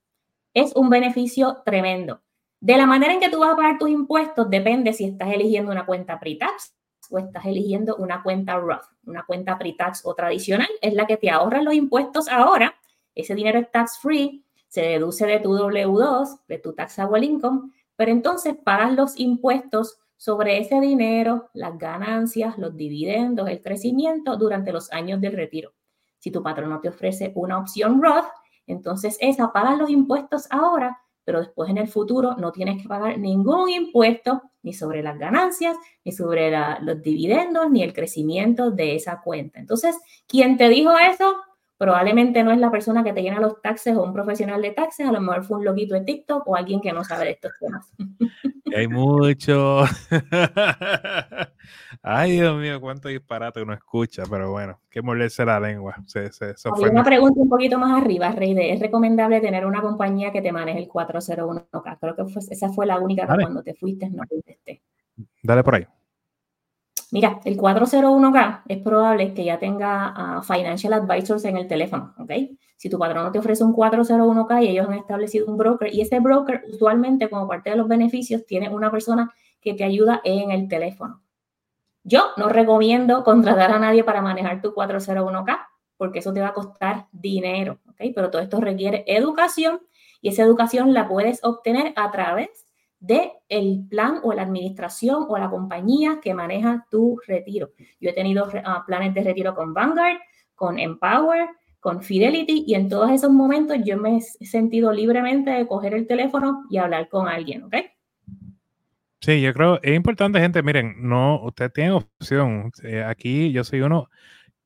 Es 0.54 0.76
un 0.76 0.90
beneficio 0.90 1.62
tremendo. 1.64 2.22
De 2.66 2.76
la 2.78 2.88
manera 2.88 3.14
en 3.14 3.20
que 3.20 3.30
tú 3.30 3.42
vas 3.42 3.54
a 3.54 3.56
pagar 3.56 3.78
tus 3.78 3.92
impuestos, 3.92 4.50
depende 4.50 4.92
si 4.92 5.06
estás 5.06 5.32
eligiendo 5.32 5.72
una 5.72 5.86
cuenta 5.86 6.20
pre-tax 6.20 6.76
o 7.12 7.20
estás 7.20 7.46
eligiendo 7.46 7.96
una 7.98 8.24
cuenta 8.24 8.58
Roth, 8.58 8.86
una 9.06 9.24
cuenta 9.24 9.60
pre-tax 9.60 10.02
o 10.04 10.16
tradicional, 10.16 10.68
es 10.82 10.96
la 10.96 11.06
que 11.06 11.18
te 11.18 11.30
ahorra 11.30 11.62
los 11.62 11.76
impuestos 11.76 12.28
ahora. 12.28 12.74
Ese 13.14 13.36
dinero 13.36 13.60
es 13.60 13.70
tax 13.70 14.00
free, 14.00 14.44
se 14.68 14.82
deduce 14.82 15.28
de 15.28 15.40
tu 15.42 15.56
W2, 15.56 16.40
de 16.48 16.58
tu 16.58 16.74
taxable 16.74 17.24
income, 17.28 17.72
pero 17.96 18.10
entonces 18.10 18.56
pagas 18.56 18.96
los 18.96 19.20
impuestos 19.20 20.00
sobre 20.18 20.58
ese 20.58 20.80
dinero, 20.80 21.52
las 21.54 21.78
ganancias, 21.78 22.58
los 22.58 22.76
dividendos, 22.76 23.48
el 23.48 23.62
crecimiento 23.62 24.38
durante 24.38 24.74
los 24.74 24.92
años 24.92 25.22
del 25.22 25.34
retiro. 25.34 25.74
Si 26.18 26.32
tu 26.32 26.42
patrono 26.42 26.82
te 26.82 26.90
ofrece 26.90 27.32
una 27.36 27.60
opción 27.60 28.02
Roth, 28.02 28.26
entonces 28.66 29.20
esa 29.22 29.54
pagas 29.54 29.78
los 29.78 29.92
impuestos 29.92 30.48
ahora 30.50 31.00
pero 31.26 31.40
después 31.40 31.70
en 31.70 31.78
el 31.78 31.88
futuro 31.88 32.36
no 32.38 32.52
tienes 32.52 32.82
que 32.82 32.88
pagar 32.88 33.18
ningún 33.18 33.70
impuesto 33.70 34.44
ni 34.62 34.74
sobre 34.74 35.04
las 35.04 35.20
ganancias, 35.20 35.76
ni 36.04 36.12
sobre 36.12 36.52
los 36.82 37.02
dividendos, 37.02 37.70
ni 37.70 37.84
el 37.84 37.94
crecimiento 37.94 38.72
de 38.72 38.96
esa 38.96 39.22
cuenta. 39.22 39.60
Entonces, 39.60 39.98
quien 40.28 40.58
te 40.58 40.70
dijo 40.70 40.92
eso, 40.98 41.36
probablemente 41.78 42.44
no 42.44 42.52
es 42.52 42.60
la 42.60 42.72
persona 42.72 43.04
que 43.04 43.14
te 43.14 43.22
llena 43.22 43.40
los 43.40 43.62
taxes 43.62 43.96
o 43.96 44.04
un 44.04 44.14
profesional 44.14 44.62
de 44.62 44.72
taxes, 44.72 45.08
a 45.08 45.12
lo 45.12 45.20
mejor 45.20 45.44
fue 45.44 45.58
un 45.58 45.66
loquito 45.66 45.96
de 45.96 46.02
TikTok 46.02 46.48
o 46.48 46.56
alguien 46.56 46.80
que 46.80 46.94
no 46.94 47.04
sabe 47.04 47.26
de 47.26 47.32
estos 47.32 47.52
temas. 47.60 47.92
Hay 48.74 48.88
mucho. 48.88 49.84
Ay, 52.02 52.32
Dios 52.34 52.60
mío, 52.60 52.80
cuánto 52.82 53.10
disparate 53.10 53.62
uno 53.62 53.74
escucha, 53.74 54.24
pero 54.30 54.52
bueno, 54.52 54.80
que 54.90 55.02
molerse 55.02 55.46
la 55.46 55.60
lengua. 55.60 55.96
Se, 56.06 56.30
una 56.90 57.04
pregunta 57.04 57.40
un 57.40 57.50
poquito 57.50 57.78
más 57.78 58.02
arriba, 58.02 58.32
Reide. 58.32 58.74
¿Es 58.74 58.80
recomendable 58.80 59.42
tener 59.42 59.66
una 59.66 59.82
compañía 59.82 60.32
que 60.32 60.42
te 60.42 60.52
maneje 60.52 60.80
el 60.80 60.90
401k? 60.90 61.98
Creo 62.00 62.16
que 62.16 62.24
esa 62.52 62.70
fue 62.70 62.86
la 62.86 63.00
única 63.00 63.28
que 63.28 63.44
cuando 63.44 63.64
te 63.64 63.74
fuiste 63.74 64.10
no 64.10 64.24
contesté. 64.28 64.82
Dale 65.42 65.64
por 65.64 65.76
ahí. 65.76 65.88
Mira, 67.16 67.40
el 67.46 67.56
401k 67.56 68.64
es 68.68 68.80
probable 68.80 69.34
que 69.34 69.46
ya 69.46 69.58
tenga 69.58 70.08
ah, 70.08 70.42
financial 70.42 70.92
advisors 70.92 71.46
en 71.46 71.56
el 71.56 71.66
teléfono, 71.66 72.14
¿ok? 72.20 72.30
Si 72.76 72.90
tu 72.90 73.00
patrón 73.00 73.32
te 73.32 73.40
ofrece 73.40 73.64
un 73.64 73.74
401k 73.74 74.62
y 74.62 74.68
ellos 74.68 74.86
han 74.90 74.96
establecido 74.96 75.46
un 75.46 75.56
broker 75.56 75.96
y 75.96 76.02
ese 76.02 76.20
broker 76.20 76.66
usualmente 76.68 77.30
como 77.30 77.48
parte 77.48 77.70
de 77.70 77.78
los 77.78 77.88
beneficios 77.88 78.46
tiene 78.46 78.68
una 78.68 78.92
persona 78.92 79.34
que 79.62 79.74
te 79.74 79.86
ayuda 79.86 80.20
en 80.26 80.52
el 80.52 80.68
teléfono. 80.68 81.24
Yo 82.04 82.32
no 82.36 82.50
recomiendo 82.50 83.24
contratar 83.24 83.72
a 83.72 83.80
nadie 83.80 84.04
para 84.04 84.22
manejar 84.22 84.62
tu 84.62 84.74
401k 84.74 85.58
porque 85.96 86.20
eso 86.20 86.34
te 86.34 86.42
va 86.42 86.50
a 86.50 86.54
costar 86.54 87.08
dinero, 87.14 87.80
¿ok? 87.88 88.12
Pero 88.14 88.30
todo 88.30 88.42
esto 88.42 88.60
requiere 88.60 89.06
educación 89.08 89.80
y 90.20 90.28
esa 90.28 90.44
educación 90.44 90.94
la 90.94 91.08
puedes 91.08 91.42
obtener 91.46 91.94
a 91.96 92.12
través 92.12 92.65
de 93.06 93.32
el 93.50 93.86
plan 93.90 94.20
o 94.24 94.34
la 94.34 94.44
administración 94.44 95.26
o 95.28 95.38
la 95.38 95.50
compañía 95.50 96.20
que 96.22 96.34
maneja 96.34 96.86
tu 96.90 97.20
retiro. 97.28 97.72
Yo 98.00 98.10
he 98.10 98.14
tenido 98.14 98.48
ah, 98.64 98.84
planes 98.86 99.14
de 99.14 99.24
retiro 99.24 99.54
con 99.54 99.74
Vanguard, 99.74 100.18
con 100.56 100.80
Empower, 100.80 101.48
con 101.80 102.02
Fidelity 102.02 102.64
y 102.66 102.74
en 102.74 102.90
todos 102.90 103.12
esos 103.12 103.30
momentos 103.30 103.78
yo 103.86 103.98
me 103.98 104.18
he 104.18 104.46
sentido 104.46 104.92
libremente 104.92 105.52
de 105.52 105.68
coger 105.68 105.94
el 105.94 106.08
teléfono 106.08 106.66
y 106.70 106.78
hablar 106.78 107.10
con 107.10 107.28
alguien, 107.28 107.64
¿ok? 107.64 107.76
Sí, 109.22 109.42
yo 109.42 109.54
creo, 109.54 109.80
es 109.82 109.96
importante, 109.96 110.40
gente, 110.40 110.62
miren, 110.62 110.96
no, 110.98 111.42
usted 111.44 111.72
tiene 111.72 111.92
opción. 111.92 112.72
Eh, 112.84 113.04
aquí 113.04 113.52
yo 113.52 113.64
soy 113.64 113.82
uno, 113.82 114.10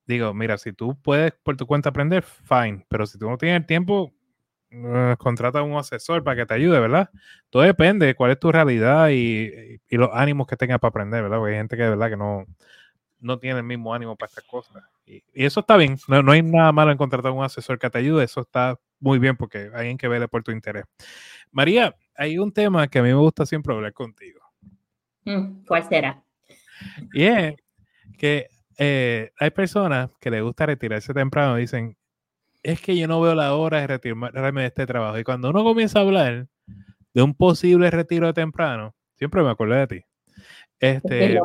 digo, 0.06 0.34
mira, 0.34 0.58
si 0.58 0.73
tú 0.73 0.97
puedes 1.02 1.34
por 1.43 1.56
tu 1.56 1.65
cuenta 1.65 1.89
aprender, 1.89 2.23
fine, 2.23 2.86
pero 2.89 3.06
si 3.06 3.17
tú 3.17 3.30
no 3.30 3.38
tienes 3.38 3.62
el 3.62 3.65
tiempo, 3.65 4.13
eh, 4.71 5.15
contrata 5.17 5.63
un 5.63 5.77
asesor 5.77 6.23
para 6.23 6.36
que 6.36 6.45
te 6.45 6.53
ayude, 6.53 6.79
¿verdad? 6.79 7.10
Todo 7.49 7.63
depende 7.63 8.05
de 8.05 8.15
cuál 8.15 8.32
es 8.32 8.39
tu 8.39 8.51
realidad 8.51 9.10
y, 9.10 9.79
los 9.89 10.10
ánimos 10.13 10.47
que 10.47 10.55
tengas 10.55 10.79
para 10.79 10.89
aprender, 10.89 11.23
¿verdad? 11.23 11.38
Porque 11.38 11.53
hay 11.53 11.60
gente 11.60 11.75
que 11.75 11.84
de 11.84 11.89
verdad 11.89 12.10
que 12.10 12.17
no, 12.17 12.45
no 13.19 13.39
tiene 13.39 13.60
el 13.60 13.65
mismo 13.65 13.93
ánimo 13.93 14.15
para 14.15 14.29
estas 14.29 14.43
cosas. 14.45 14.84
Y, 15.05 15.23
eso 15.34 15.62
está 15.62 15.75
bien, 15.75 15.97
no, 16.08 16.32
hay 16.32 16.43
nada 16.43 16.71
malo 16.71 16.91
en 16.91 16.97
contratar 16.97 17.32
un 17.32 17.43
asesor 17.43 17.79
que 17.79 17.89
te 17.89 17.97
ayude, 17.97 18.23
eso 18.23 18.41
está 18.41 18.79
muy 18.99 19.17
bien 19.17 19.36
porque 19.38 19.69
hay 19.73 19.79
alguien 19.79 19.97
que 19.97 20.08
vele 20.08 20.27
por 20.27 20.43
tu 20.43 20.51
interés. 20.51 20.86
María, 21.51 21.95
hay 22.15 22.38
un 22.38 22.51
tema 22.51 22.88
que 22.88 22.99
a 22.99 23.03
mí 23.03 23.10
me 23.10 23.15
gusta 23.15 23.45
siempre 23.45 23.73
hablar 23.73 23.93
contigo. 23.93 24.39
Mm, 25.25 25.65
¿Cuál 25.65 25.88
será? 25.89 26.23
Y 27.13 27.23
es 27.23 27.55
que 28.17 28.49
eh, 28.77 29.32
hay 29.39 29.49
personas 29.49 30.10
que 30.19 30.29
les 30.29 30.43
gusta 30.43 30.65
retirarse 30.65 31.13
temprano, 31.13 31.55
dicen, 31.55 31.97
es 32.63 32.82
que 32.82 32.98
yo 32.98 33.08
no 33.08 33.22
veo 33.22 33.36
la 33.36 33.54
hora 33.56 33.80
de 33.82 33.88
retirarme 33.88 34.62
de 34.62 34.67
este 34.67 34.86
trabajo. 34.86 35.17
Y 35.17 35.24
cuando 35.24 35.50
uno 35.50 35.63
comienza 35.63 36.00
a 36.00 36.02
hablar 36.04 36.48
de 37.13 37.22
un 37.22 37.34
posible 37.34 37.89
retiro 37.89 38.28
de 38.28 38.34
temprano, 38.34 38.95
siempre 39.17 39.43
me 39.43 39.50
acuerdo 39.50 39.76
de 39.76 39.88
ti. 39.88 40.06
Este, 40.80 41.39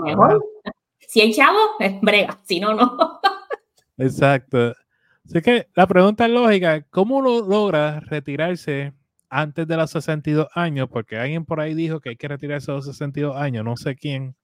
Si 0.98 1.20
hay 1.20 1.32
chavo, 1.32 1.58
es 1.78 2.00
brega, 2.00 2.40
si 2.44 2.60
no, 2.60 2.74
no. 2.74 3.20
Exacto. 3.98 4.74
Así 5.24 5.40
que 5.40 5.68
la 5.74 5.86
pregunta 5.86 6.26
es 6.26 6.32
lógica, 6.32 6.82
¿cómo 6.90 7.16
uno 7.16 7.40
logra 7.40 8.00
retirarse 8.00 8.92
antes 9.30 9.66
de 9.66 9.76
los 9.76 9.90
62 9.90 10.48
años? 10.54 10.88
Porque 10.90 11.16
alguien 11.16 11.44
por 11.44 11.60
ahí 11.60 11.74
dijo 11.74 12.00
que 12.00 12.10
hay 12.10 12.16
que 12.16 12.28
retirarse 12.28 12.70
a 12.70 12.74
los 12.74 12.86
62 12.86 13.36
años, 13.36 13.64
no 13.64 13.76
sé 13.76 13.96
quién. 13.96 14.36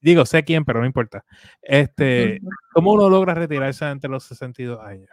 Digo, 0.00 0.26
sé 0.26 0.44
quién, 0.44 0.64
pero 0.64 0.80
no 0.80 0.86
importa. 0.86 1.24
Este, 1.62 2.40
¿Cómo 2.72 2.92
uno 2.92 3.08
logra 3.08 3.34
retirarse 3.34 3.84
antes 3.84 4.02
de 4.02 4.08
los 4.08 4.24
62 4.24 4.80
años? 4.80 5.08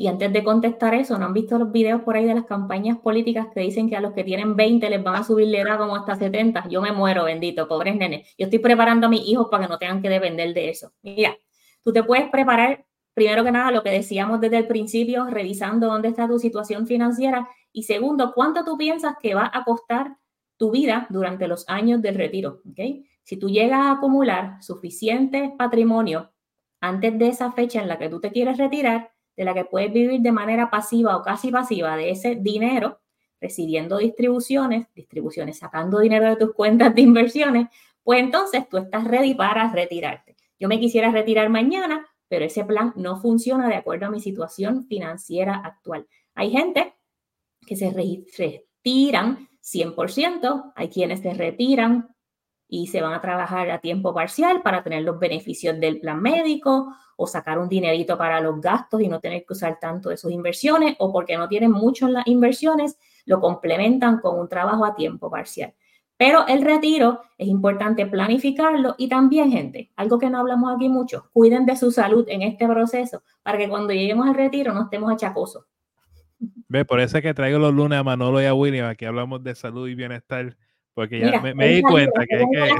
Y 0.00 0.06
antes 0.06 0.32
de 0.32 0.44
contestar 0.44 0.94
eso, 0.94 1.18
¿no 1.18 1.26
han 1.26 1.32
visto 1.32 1.58
los 1.58 1.72
videos 1.72 2.02
por 2.02 2.14
ahí 2.14 2.24
de 2.24 2.32
las 2.32 2.44
campañas 2.44 2.98
políticas 2.98 3.48
que 3.52 3.58
dicen 3.58 3.90
que 3.90 3.96
a 3.96 4.00
los 4.00 4.12
que 4.12 4.22
tienen 4.22 4.54
20 4.54 4.88
les 4.88 5.02
van 5.02 5.16
a 5.16 5.24
subir 5.24 5.48
la 5.48 5.58
edad 5.58 5.76
como 5.76 5.96
hasta 5.96 6.14
70? 6.14 6.68
Yo 6.68 6.80
me 6.80 6.92
muero, 6.92 7.24
bendito, 7.24 7.66
pobres 7.66 7.96
nenes. 7.96 8.32
Yo 8.38 8.44
estoy 8.44 8.60
preparando 8.60 9.08
a 9.08 9.10
mis 9.10 9.26
hijos 9.26 9.48
para 9.50 9.64
que 9.64 9.70
no 9.70 9.76
tengan 9.76 10.00
que 10.00 10.08
depender 10.08 10.54
de 10.54 10.70
eso. 10.70 10.92
Mira, 11.02 11.36
tú 11.82 11.92
te 11.92 12.04
puedes 12.04 12.30
preparar, 12.30 12.86
primero 13.12 13.42
que 13.42 13.50
nada, 13.50 13.72
lo 13.72 13.82
que 13.82 13.90
decíamos 13.90 14.40
desde 14.40 14.58
el 14.58 14.68
principio, 14.68 15.26
revisando 15.26 15.88
dónde 15.88 16.06
está 16.06 16.28
tu 16.28 16.38
situación 16.38 16.86
financiera. 16.86 17.48
Y 17.72 17.82
segundo, 17.82 18.34
¿cuánto 18.36 18.64
tú 18.64 18.78
piensas 18.78 19.16
que 19.20 19.34
va 19.34 19.50
a 19.52 19.64
costar 19.64 20.16
tu 20.56 20.70
vida 20.70 21.08
durante 21.10 21.48
los 21.48 21.68
años 21.68 22.00
del 22.02 22.14
retiro? 22.14 22.62
Si 23.24 23.36
tú 23.36 23.48
llegas 23.48 23.80
a 23.80 23.90
acumular 23.90 24.62
suficiente 24.62 25.54
patrimonio 25.58 26.30
antes 26.80 27.18
de 27.18 27.26
esa 27.26 27.50
fecha 27.50 27.82
en 27.82 27.88
la 27.88 27.98
que 27.98 28.08
tú 28.08 28.20
te 28.20 28.30
quieres 28.30 28.58
retirar, 28.58 29.10
de 29.38 29.44
la 29.44 29.54
que 29.54 29.64
puedes 29.64 29.92
vivir 29.92 30.20
de 30.20 30.32
manera 30.32 30.68
pasiva 30.68 31.16
o 31.16 31.22
casi 31.22 31.52
pasiva 31.52 31.96
de 31.96 32.10
ese 32.10 32.34
dinero, 32.34 32.98
recibiendo 33.40 33.98
distribuciones, 33.98 34.88
distribuciones, 34.96 35.58
sacando 35.58 36.00
dinero 36.00 36.26
de 36.26 36.34
tus 36.34 36.52
cuentas 36.52 36.92
de 36.92 37.02
inversiones, 37.02 37.68
pues 38.02 38.18
entonces 38.18 38.68
tú 38.68 38.78
estás 38.78 39.04
ready 39.04 39.36
para 39.36 39.72
retirarte. 39.72 40.34
Yo 40.58 40.66
me 40.66 40.80
quisiera 40.80 41.12
retirar 41.12 41.50
mañana, 41.50 42.04
pero 42.26 42.46
ese 42.46 42.64
plan 42.64 42.92
no 42.96 43.20
funciona 43.20 43.68
de 43.68 43.76
acuerdo 43.76 44.06
a 44.06 44.10
mi 44.10 44.18
situación 44.18 44.84
financiera 44.88 45.54
actual. 45.54 46.08
Hay 46.34 46.50
gente 46.50 46.96
que 47.64 47.76
se 47.76 47.92
retiran 47.92 49.48
100%, 49.62 50.72
hay 50.74 50.88
quienes 50.88 51.20
se 51.20 51.32
retiran 51.32 52.08
y 52.68 52.86
se 52.88 53.00
van 53.00 53.14
a 53.14 53.20
trabajar 53.20 53.70
a 53.70 53.80
tiempo 53.80 54.14
parcial 54.14 54.62
para 54.62 54.82
tener 54.82 55.02
los 55.02 55.18
beneficios 55.18 55.80
del 55.80 56.00
plan 56.00 56.20
médico 56.20 56.94
o 57.16 57.26
sacar 57.26 57.58
un 57.58 57.68
dinerito 57.68 58.16
para 58.16 58.40
los 58.40 58.60
gastos 58.60 59.00
y 59.00 59.08
no 59.08 59.20
tener 59.20 59.44
que 59.44 59.54
usar 59.54 59.78
tanto 59.80 60.10
de 60.10 60.16
sus 60.16 60.30
inversiones 60.30 60.94
o 60.98 61.12
porque 61.12 61.36
no 61.36 61.48
tienen 61.48 61.72
mucho 61.72 62.06
en 62.06 62.12
las 62.12 62.26
inversiones, 62.26 62.98
lo 63.24 63.40
complementan 63.40 64.20
con 64.20 64.38
un 64.38 64.48
trabajo 64.48 64.84
a 64.84 64.94
tiempo 64.94 65.30
parcial. 65.30 65.74
Pero 66.18 66.46
el 66.48 66.62
retiro 66.62 67.20
es 67.38 67.46
importante 67.46 68.04
planificarlo 68.06 68.96
y 68.98 69.08
también, 69.08 69.50
gente, 69.52 69.92
algo 69.96 70.18
que 70.18 70.28
no 70.28 70.38
hablamos 70.38 70.74
aquí 70.74 70.88
mucho, 70.88 71.30
cuiden 71.32 71.64
de 71.64 71.76
su 71.76 71.92
salud 71.92 72.26
en 72.28 72.42
este 72.42 72.66
proceso 72.66 73.22
para 73.42 73.56
que 73.56 73.68
cuando 73.68 73.92
lleguemos 73.92 74.26
al 74.26 74.34
retiro 74.34 74.74
no 74.74 74.82
estemos 74.82 75.12
achacosos. 75.12 75.64
Ve, 76.68 76.84
por 76.84 77.00
eso 77.00 77.16
es 77.16 77.22
que 77.22 77.34
traigo 77.34 77.58
los 77.58 77.72
lunes 77.72 77.98
a 77.98 78.04
Manolo 78.04 78.42
y 78.42 78.46
a 78.46 78.54
William, 78.54 78.88
aquí 78.88 79.04
hablamos 79.04 79.42
de 79.42 79.54
salud 79.54 79.88
y 79.88 79.94
bienestar, 79.94 80.56
porque 80.98 81.20
ya 81.20 81.40
me, 81.40 81.68
di 81.68 81.80
cuenta 81.80 82.26
que 82.26 82.34
hay 82.34 82.44
que... 82.50 82.70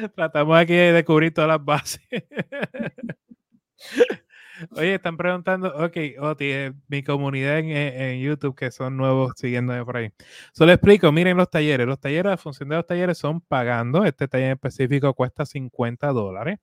Tratamos 0.16 0.58
aquí 0.58 0.72
de 0.72 0.94
descubrir 0.94 1.34
todas 1.34 1.48
las 1.48 1.62
bases. 1.62 2.00
Oye, 4.70 4.94
están 4.94 5.18
preguntando, 5.18 5.68
ok, 5.76 5.96
Oti, 6.20 6.44
eh, 6.46 6.72
mi 6.88 7.02
comunidad 7.02 7.58
en, 7.58 8.22
YouTube 8.22 8.56
que 8.56 8.70
son 8.70 8.96
nuevos 8.96 9.34
siguiéndome 9.36 9.84
por 9.84 9.98
ahí. 9.98 10.10
Solo 10.54 10.72
explico, 10.72 11.12
miren 11.12 11.36
los 11.36 11.50
talleres. 11.50 11.86
Los 11.86 12.00
talleres, 12.00 12.30
la 12.30 12.38
función 12.38 12.70
de 12.70 12.76
los 12.76 12.86
talleres 12.86 13.18
son 13.18 13.42
pagando. 13.42 14.06
Este 14.06 14.26
taller 14.26 14.52
específico 14.52 15.12
cuesta 15.12 15.44
50 15.44 16.12
dólares. 16.12 16.60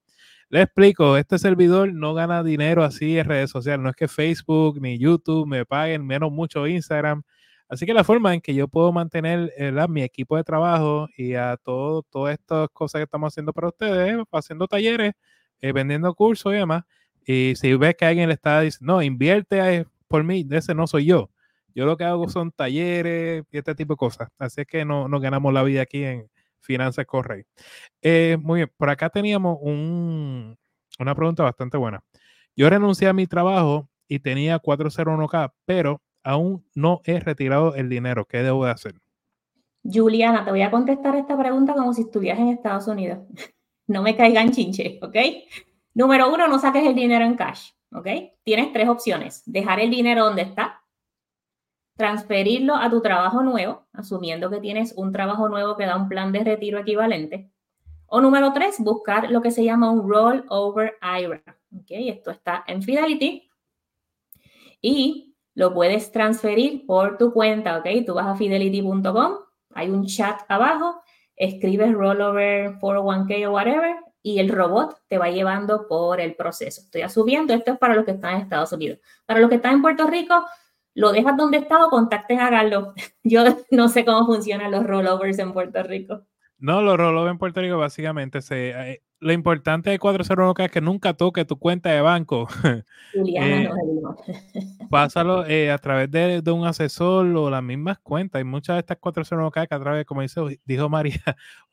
Le 0.49 0.63
explico, 0.63 1.15
este 1.15 1.37
servidor 1.37 1.93
no 1.93 2.15
gana 2.15 2.41
dinero 2.41 2.83
así 2.83 3.19
en 3.19 3.27
redes 3.27 3.51
sociales. 3.51 3.83
No 3.83 3.91
es 3.91 3.95
que 3.95 4.07
Facebook 4.07 4.81
ni 4.81 4.97
YouTube 4.97 5.45
me 5.45 5.63
paguen, 5.63 6.07
menos 6.07 6.31
mucho 6.31 6.65
Instagram. 6.65 7.21
Así 7.69 7.85
que 7.85 7.93
la 7.93 8.03
forma 8.03 8.33
en 8.33 8.41
que 8.41 8.53
yo 8.53 8.67
puedo 8.67 8.91
mantener 8.93 9.53
mi 9.89 10.01
equipo 10.01 10.37
de 10.37 10.43
trabajo 10.43 11.09
y 11.17 11.33
a 11.33 11.57
todo, 11.57 12.03
todas 12.03 12.33
estas 12.33 12.69
cosas 12.69 12.99
que 12.99 13.03
estamos 13.03 13.33
haciendo 13.33 13.51
para 13.51 13.67
ustedes, 13.67 14.17
haciendo 14.31 14.67
talleres, 14.67 15.13
eh, 15.59 15.71
vendiendo 15.73 16.13
cursos 16.13 16.53
y 16.53 16.57
demás. 16.57 16.83
Y 17.25 17.53
si 17.57 17.75
ves 17.75 17.95
que 17.95 18.05
alguien 18.05 18.29
le 18.29 18.35
está 18.35 18.61
diciendo, 18.61 18.93
no, 18.93 19.01
invierte 19.01 19.85
por 20.07 20.23
mí, 20.23 20.47
ese 20.51 20.73
no 20.73 20.87
soy 20.87 21.05
yo. 21.05 21.29
Yo 21.75 21.85
lo 21.85 21.97
que 21.97 22.05
hago 22.05 22.29
son 22.29 22.51
talleres 22.51 23.43
y 23.51 23.57
este 23.57 23.75
tipo 23.75 23.93
de 23.93 23.97
cosas. 23.97 24.29
Así 24.39 24.61
es 24.61 24.67
que 24.67 24.85
no, 24.85 25.07
nos 25.09 25.21
ganamos 25.21 25.53
la 25.53 25.61
vida 25.63 25.81
aquí 25.81 26.03
en 26.03 26.29
Finanzas 26.61 27.05
Correy. 27.05 27.43
Eh, 28.01 28.37
muy 28.41 28.61
bien, 28.61 28.71
por 28.77 28.89
acá 28.89 29.09
teníamos 29.09 29.57
un, 29.61 30.57
una 30.99 31.15
pregunta 31.15 31.43
bastante 31.43 31.77
buena. 31.77 32.01
Yo 32.55 32.69
renuncié 32.69 33.07
a 33.09 33.13
mi 33.13 33.27
trabajo 33.27 33.89
y 34.07 34.19
tenía 34.19 34.59
401k, 34.59 35.53
pero 35.65 36.01
aún 36.27 36.65
no 36.75 37.01
he 37.05 37.19
retirado 37.21 37.73
el 37.75 37.87
dinero. 37.87 38.25
¿Qué 38.25 38.43
debo 38.43 38.65
de 38.65 38.71
hacer? 38.71 38.95
Juliana, 39.81 40.43
te 40.43 40.51
voy 40.51 40.61
a 40.61 40.69
contestar 40.69 41.15
esta 41.15 41.37
pregunta 41.37 41.73
como 41.73 41.93
si 41.93 42.01
estuvieras 42.01 42.41
en 42.41 42.49
Estados 42.49 42.87
Unidos. 42.87 43.19
No 43.89 44.01
me 44.01 44.17
caigan 44.17 44.51
chinche, 44.51 44.99
¿ok? 45.01 45.15
Número 45.93 46.29
uno, 46.33 46.45
no 46.49 46.59
saques 46.59 46.85
el 46.85 46.93
dinero 46.93 47.23
en 47.23 47.35
cash, 47.35 47.69
¿ok? 47.93 48.05
Tienes 48.43 48.73
tres 48.73 48.89
opciones. 48.89 49.43
Dejar 49.45 49.79
el 49.79 49.89
dinero 49.89 50.25
donde 50.25 50.41
está, 50.41 50.81
transferirlo 51.95 52.75
a 52.75 52.89
tu 52.89 52.99
trabajo 52.99 53.43
nuevo, 53.43 53.87
asumiendo 53.93 54.49
que 54.49 54.59
tienes 54.59 54.93
un 54.97 55.13
trabajo 55.13 55.47
nuevo 55.47 55.77
que 55.77 55.85
da 55.85 55.95
un 55.95 56.09
plan 56.09 56.33
de 56.33 56.43
retiro 56.43 56.79
equivalente. 56.79 57.49
O 58.07 58.19
número 58.19 58.51
tres, 58.51 58.75
buscar 58.79 59.31
lo 59.31 59.41
que 59.41 59.51
se 59.51 59.63
llama 59.63 59.89
un 59.89 60.09
rollover 60.09 60.97
IRA. 61.01 61.41
¿ok? 61.73 61.87
Esto 61.87 62.31
está 62.31 62.65
en 62.67 62.81
Fidelity. 62.81 63.49
Y 64.81 65.26
lo 65.57 65.73
puedes 65.73 66.11
transferir 66.11 66.85
por 66.85 67.17
tu 67.17 67.33
cuenta, 67.33 67.79
¿ok? 67.79 67.87
Tú 68.05 68.13
vas 68.13 68.27
a 68.27 68.35
fidelity.com, 68.35 69.39
hay 69.73 69.89
un 69.89 70.05
chat 70.05 70.39
abajo, 70.49 71.01
escribes 71.35 71.93
rollover 71.93 72.73
401k 72.79 73.47
o 73.47 73.53
whatever 73.53 73.95
y 74.21 74.37
el 74.37 74.49
robot 74.49 74.99
te 75.07 75.17
va 75.17 75.31
llevando 75.31 75.87
por 75.87 76.21
el 76.21 76.35
proceso. 76.35 76.81
Estoy 76.81 77.09
subiendo, 77.09 77.55
esto 77.55 77.71
es 77.71 77.79
para 77.79 77.95
los 77.95 78.05
que 78.05 78.11
están 78.11 78.35
en 78.35 78.41
Estados 78.41 78.71
Unidos. 78.71 78.99
Para 79.25 79.39
los 79.39 79.49
que 79.49 79.55
están 79.55 79.73
en 79.73 79.81
Puerto 79.81 80.05
Rico, 80.05 80.45
lo 80.93 81.11
dejas 81.11 81.35
donde 81.35 81.57
está 81.57 81.83
o 81.83 81.89
contacten 81.89 82.39
a 82.39 82.51
Carlos. 82.51 82.89
Yo 83.23 83.43
no 83.71 83.87
sé 83.89 84.05
cómo 84.05 84.27
funcionan 84.27 84.69
los 84.69 84.85
rollovers 84.85 85.39
en 85.39 85.53
Puerto 85.53 85.81
Rico. 85.81 86.21
No, 86.59 86.83
los 86.83 86.97
rollovers 86.97 87.31
en 87.31 87.39
Puerto 87.39 87.61
Rico 87.61 87.79
básicamente 87.79 88.43
se, 88.43 88.69
eh, 88.91 89.03
lo 89.19 89.33
importante 89.33 89.89
de 89.89 89.99
401k 89.99 90.65
es 90.65 90.71
que 90.71 90.81
nunca 90.81 91.13
toque 91.13 91.45
tu 91.45 91.57
cuenta 91.57 91.89
de 91.89 92.01
banco. 92.01 92.47
Juliana 93.13 93.63
eh, 93.63 93.69
Pásalo 94.89 95.45
eh, 95.45 95.71
a 95.71 95.77
través 95.77 96.11
de, 96.11 96.41
un 96.51 96.65
asesor 96.65 97.25
o 97.35 97.49
las 97.49 97.63
mismas 97.63 97.99
cuentas. 97.99 98.39
Hay 98.39 98.43
muchas 98.43 98.75
de 98.75 98.79
estas 98.81 98.97
401k 98.99 99.67
que 99.67 99.75
a 99.75 99.79
través, 99.79 100.05
como 100.05 100.21
dice, 100.21 100.41
dijo 100.65 100.89
María 100.89 101.21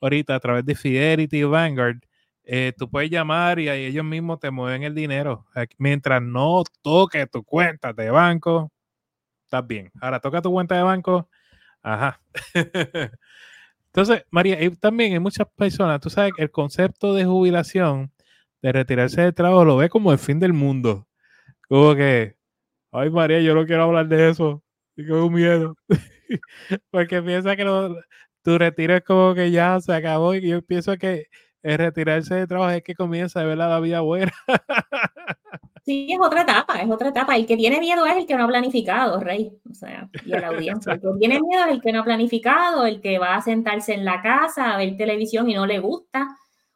ahorita, 0.01 0.35
a 0.35 0.39
través 0.39 0.65
de 0.65 0.75
Fidelity 0.75 1.43
o 1.43 1.51
Vanguard, 1.51 1.99
eh, 2.43 2.73
tú 2.77 2.89
puedes 2.89 3.09
llamar 3.09 3.59
y 3.59 3.69
ahí 3.69 3.85
ellos 3.85 4.05
mismos 4.05 4.39
te 4.39 4.51
mueven 4.51 4.83
el 4.83 4.93
dinero. 4.93 5.45
Mientras 5.77 6.21
no 6.21 6.63
toque 6.81 7.25
tu 7.27 7.43
cuenta 7.43 7.93
de 7.93 8.09
banco, 8.11 8.71
estás 9.43 9.65
bien. 9.65 9.91
Ahora 10.01 10.19
toca 10.19 10.41
tu 10.41 10.51
cuenta 10.51 10.75
de 10.75 10.83
banco, 10.83 11.29
ajá. 11.81 12.21
Entonces, 13.95 14.25
María, 14.29 14.61
y 14.61 14.69
también 14.71 15.13
hay 15.13 15.19
muchas 15.19 15.47
personas, 15.55 16.01
tú 16.01 16.09
sabes, 16.09 16.33
el 16.37 16.51
concepto 16.51 17.13
de 17.13 17.23
jubilación, 17.23 18.11
de 18.61 18.73
retirarse 18.73 19.21
del 19.21 19.33
trabajo, 19.33 19.63
lo 19.63 19.77
ve 19.77 19.87
como 19.87 20.11
el 20.11 20.17
fin 20.19 20.37
del 20.37 20.51
mundo. 20.51 21.07
Como 21.69 21.95
que, 21.95 22.35
ay 22.91 23.09
María, 23.09 23.39
yo 23.39 23.55
no 23.55 23.65
quiero 23.65 23.83
hablar 23.83 24.09
de 24.09 24.31
eso. 24.31 24.61
Tengo 24.97 25.29
miedo. 25.29 25.75
Porque 26.91 27.21
piensa 27.23 27.55
que 27.55 27.63
tu 28.43 28.57
retiro 28.57 28.95
es 28.97 29.03
como 29.05 29.33
que 29.33 29.51
ya 29.51 29.79
se 29.79 29.93
acabó 29.93 30.35
y 30.35 30.41
yo 30.45 30.61
pienso 30.61 30.97
que 30.97 31.27
el 31.63 31.77
retirarse 31.77 32.35
del 32.35 32.49
trabajo 32.49 32.71
es 32.71 32.83
que 32.83 32.95
comienza 32.95 33.39
a 33.39 33.45
ver 33.45 33.57
la 33.57 33.79
vida 33.79 34.01
buena. 34.01 34.33
Sí, 35.85 36.07
es 36.11 36.17
otra 36.19 36.41
etapa, 36.41 36.81
es 36.81 36.89
otra 36.89 37.09
etapa. 37.09 37.35
El 37.35 37.45
que 37.45 37.55
tiene 37.55 37.79
miedo 37.79 38.07
es 38.07 38.17
el 38.17 38.25
que 38.25 38.35
no 38.35 38.45
ha 38.45 38.47
planificado, 38.47 39.19
Rey. 39.19 39.51
O 39.69 39.73
sea, 39.75 40.09
y 40.25 40.33
a 40.33 40.39
la 40.39 40.47
audiencia. 40.47 40.93
El 40.93 40.99
que 40.99 41.07
tiene 41.19 41.39
miedo 41.39 41.65
es 41.65 41.71
el 41.73 41.81
que 41.81 41.91
no 41.93 41.99
ha 41.99 42.03
planificado, 42.03 42.87
el 42.87 43.01
que 43.01 43.19
va 43.19 43.35
a 43.35 43.41
sentarse 43.41 43.93
en 43.93 44.03
la 44.03 44.19
casa 44.23 44.73
a 44.73 44.77
ver 44.77 44.97
televisión 44.97 45.47
y 45.47 45.53
no 45.53 45.67
le 45.67 45.77
gusta. 45.77 46.27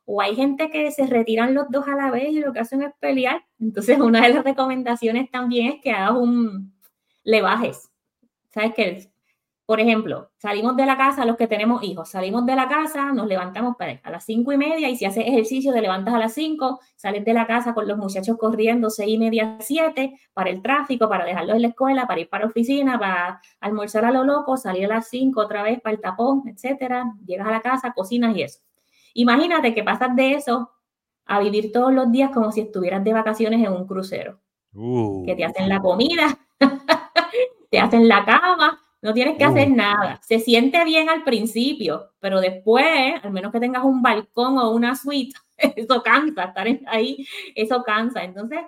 O 0.06 0.22
hay 0.22 0.36
gente 0.36 0.70
que 0.70 0.92
se 0.92 1.08
retiran 1.08 1.56
los 1.56 1.70
dos 1.70 1.88
a 1.88 1.96
la 1.96 2.12
vez 2.12 2.30
y 2.30 2.40
lo 2.40 2.54
que 2.54 2.60
hacen 2.60 2.84
es 2.84 2.94
pelear. 3.00 3.44
Entonces, 3.60 4.00
una 4.00 4.22
de 4.22 4.34
las 4.34 4.44
recomendaciones 4.44 5.32
también 5.32 5.74
es 5.74 5.82
que 5.82 5.92
hagas 5.92 6.12
un. 6.12 6.76
le 7.24 7.42
bajes. 7.42 7.90
¿Sabes 8.54 8.74
qué? 8.76 9.12
Por 9.70 9.80
ejemplo, 9.80 10.32
salimos 10.40 10.76
de 10.78 10.88
la 10.88 10.98
casa, 10.98 11.26
los 11.26 11.38
que 11.38 11.46
tenemos 11.46 11.84
hijos, 11.84 12.10
salimos 12.10 12.44
de 12.44 12.56
la 12.56 12.68
casa, 12.68 13.12
nos 13.12 13.28
levantamos 13.28 13.76
para, 13.78 14.02
a 14.04 14.10
las 14.10 14.26
cinco 14.26 14.52
y 14.52 14.58
media 14.58 14.90
y 14.90 14.96
si 14.96 15.06
haces 15.06 15.28
ejercicio 15.28 15.72
te 15.72 15.80
levantas 15.80 16.12
a 16.16 16.18
las 16.18 16.34
cinco, 16.34 16.80
sales 16.96 17.24
de 17.24 17.36
la 17.36 17.46
casa 17.46 17.76
con 17.76 17.88
los 17.88 17.96
muchachos 17.96 18.36
corriendo 18.40 18.90
seis 18.90 19.14
y 19.14 19.20
media, 19.20 19.58
siete, 19.60 20.20
para 20.34 20.50
el 20.50 20.64
tráfico, 20.64 21.08
para 21.08 21.24
dejarlos 21.24 21.58
en 21.58 21.62
la 21.62 21.68
escuela, 21.68 22.08
para 22.08 22.20
ir 22.20 22.30
para 22.30 22.46
la 22.46 22.50
oficina, 22.50 22.98
para 22.98 23.42
almorzar 23.60 24.06
a 24.06 24.12
lo 24.12 24.24
loco, 24.24 24.58
salir 24.58 24.86
a 24.86 24.96
las 24.96 25.08
cinco 25.08 25.42
otra 25.42 25.62
vez 25.62 25.80
para 25.82 25.94
el 25.94 26.02
tapón, 26.02 26.48
etcétera. 26.48 27.14
Llegas 27.24 27.48
a 27.48 27.52
la 27.52 27.62
casa, 27.62 27.94
cocinas 27.94 28.36
y 28.36 28.42
eso. 28.42 28.62
Imagínate 29.14 29.76
que 29.76 29.84
pasas 29.84 30.16
de 30.16 30.32
eso 30.34 30.72
a 31.28 31.40
vivir 31.40 31.72
todos 31.72 31.94
los 31.94 32.12
días 32.12 32.32
como 32.32 32.52
si 32.52 32.62
estuvieras 32.62 33.04
de 33.04 33.14
vacaciones 33.14 33.64
en 33.64 33.72
un 33.72 33.86
crucero. 33.86 34.40
Uh. 34.74 35.24
Que 35.28 35.36
te 35.36 35.46
hacen 35.46 35.70
la 35.70 35.80
comida, 35.80 36.40
te 37.70 37.80
hacen 37.80 38.08
la 38.08 38.26
cama, 38.26 38.80
no 39.02 39.14
tienes 39.14 39.38
que 39.38 39.46
hacer 39.46 39.70
nada. 39.72 40.20
Se 40.24 40.40
siente 40.40 40.84
bien 40.84 41.10
al 41.10 41.24
principio, 41.24 42.12
pero 42.20 42.42
después, 42.42 42.86
al 43.24 43.32
menos 43.32 43.52
que 43.52 43.60
tengas 43.60 43.84
un 43.84 44.02
balcón 44.02 44.58
o 44.58 44.72
una 44.72 44.96
suite, 44.96 45.36
eso 45.58 46.04
cansa, 46.04 46.46
estar 46.46 46.68
ahí, 46.88 47.26
eso 47.56 47.84
cansa. 47.84 48.24
Entonces, 48.24 48.60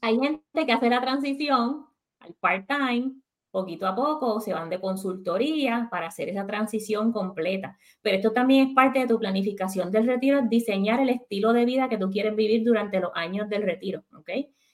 Hay 0.00 0.18
gente 0.18 0.66
que 0.66 0.72
hace 0.72 0.90
la 0.90 1.00
transición 1.00 1.86
al 2.20 2.34
part-time 2.34 3.14
poquito 3.54 3.86
a 3.86 3.94
poco, 3.94 4.40
se 4.40 4.52
van 4.52 4.68
de 4.68 4.80
consultoría 4.80 5.86
para 5.88 6.08
hacer 6.08 6.28
esa 6.28 6.44
transición 6.44 7.12
completa. 7.12 7.78
Pero 8.02 8.16
esto 8.16 8.32
también 8.32 8.68
es 8.68 8.74
parte 8.74 8.98
de 8.98 9.06
tu 9.06 9.16
planificación 9.16 9.92
del 9.92 10.08
retiro, 10.08 10.42
diseñar 10.42 10.98
el 10.98 11.10
estilo 11.10 11.52
de 11.52 11.64
vida 11.64 11.88
que 11.88 11.96
tú 11.96 12.10
quieres 12.10 12.34
vivir 12.34 12.64
durante 12.64 12.98
los 12.98 13.12
años 13.14 13.48
del 13.48 13.62
retiro, 13.62 14.02
¿ok? 14.12 14.28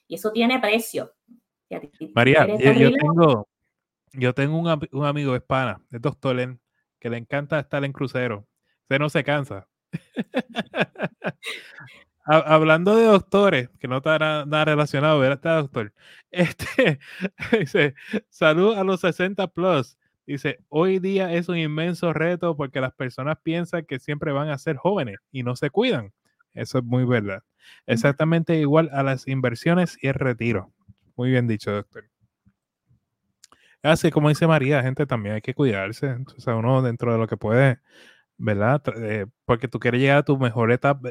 Y 0.07 0.15
eso 0.15 0.31
tiene 0.31 0.59
precio. 0.59 1.11
María, 2.15 2.47
yo, 2.47 2.91
tengo, 2.91 3.47
yo 4.13 4.33
tengo 4.33 4.57
un, 4.57 4.87
un 4.91 5.05
amigo 5.05 5.35
hispana, 5.35 5.81
es 5.91 6.01
doctor 6.01 6.59
que 6.99 7.09
le 7.09 7.17
encanta 7.17 7.59
estar 7.59 7.83
en 7.83 7.93
crucero. 7.93 8.47
Usted 8.83 8.99
no 8.99 9.09
se 9.09 9.23
cansa. 9.23 9.67
hablando 12.23 12.95
de 12.95 13.05
doctores, 13.05 13.69
que 13.79 13.87
no 13.87 13.97
está 13.97 14.19
nada, 14.19 14.65
relacionado, 14.65 15.19
ver 15.19 15.31
este 15.33 15.49
doctor. 15.49 15.93
Este 16.31 16.99
dice: 17.59 17.95
Salud 18.29 18.75
a 18.77 18.83
los 18.83 19.01
60 19.01 19.47
plus. 19.47 19.97
Dice: 20.25 20.59
Hoy 20.69 20.99
día 20.99 21.33
es 21.33 21.49
un 21.49 21.57
inmenso 21.57 22.13
reto 22.13 22.55
porque 22.55 22.81
las 22.81 22.93
personas 22.93 23.37
piensan 23.43 23.85
que 23.85 23.99
siempre 23.99 24.31
van 24.31 24.49
a 24.49 24.57
ser 24.57 24.77
jóvenes 24.77 25.17
y 25.31 25.43
no 25.43 25.55
se 25.55 25.69
cuidan. 25.69 26.13
Eso 26.53 26.79
es 26.79 26.83
muy 26.83 27.05
verdad. 27.05 27.43
Exactamente 27.85 28.57
igual 28.57 28.89
a 28.93 29.03
las 29.03 29.27
inversiones 29.27 29.97
y 30.01 30.07
el 30.07 30.15
retiro. 30.15 30.71
Muy 31.15 31.31
bien 31.31 31.47
dicho, 31.47 31.71
doctor. 31.71 32.10
Así 33.83 34.11
como 34.11 34.29
dice 34.29 34.47
María, 34.47 34.83
gente, 34.83 35.05
también 35.05 35.35
hay 35.35 35.41
que 35.41 35.53
cuidarse. 35.53 36.17
O 36.37 36.39
sea, 36.39 36.55
uno 36.55 36.81
dentro 36.81 37.11
de 37.11 37.17
lo 37.17 37.27
que 37.27 37.37
puede 37.37 37.79
¿verdad? 38.37 38.81
Eh, 38.97 39.27
porque 39.45 39.67
tú 39.67 39.79
quieres 39.79 40.01
llegar 40.01 40.17
a 40.17 40.23
tu 40.23 40.35
mejor 40.35 40.71
etapa. 40.71 41.09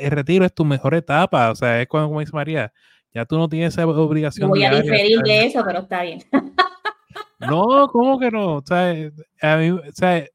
el 0.00 0.10
retiro 0.10 0.44
es 0.44 0.52
tu 0.52 0.64
mejor 0.64 0.94
etapa, 0.94 1.52
o 1.52 1.54
sea, 1.54 1.80
es 1.80 1.86
cuando, 1.86 2.08
como 2.08 2.18
dice 2.18 2.32
María, 2.32 2.72
ya 3.14 3.24
tú 3.24 3.38
no 3.38 3.48
tienes 3.48 3.74
esa 3.74 3.86
obligación. 3.86 4.48
voy 4.48 4.64
a 4.64 4.80
diferir 4.80 5.20
de 5.20 5.46
eso, 5.46 5.62
pero 5.64 5.80
está 5.80 6.02
bien. 6.02 6.20
no, 7.38 7.88
¿cómo 7.88 8.18
que 8.18 8.32
no? 8.32 8.56
O 8.56 8.62
sea, 8.66 8.90
a 9.42 9.56
mí, 9.58 9.70
o 9.70 9.80
sea 9.92 10.26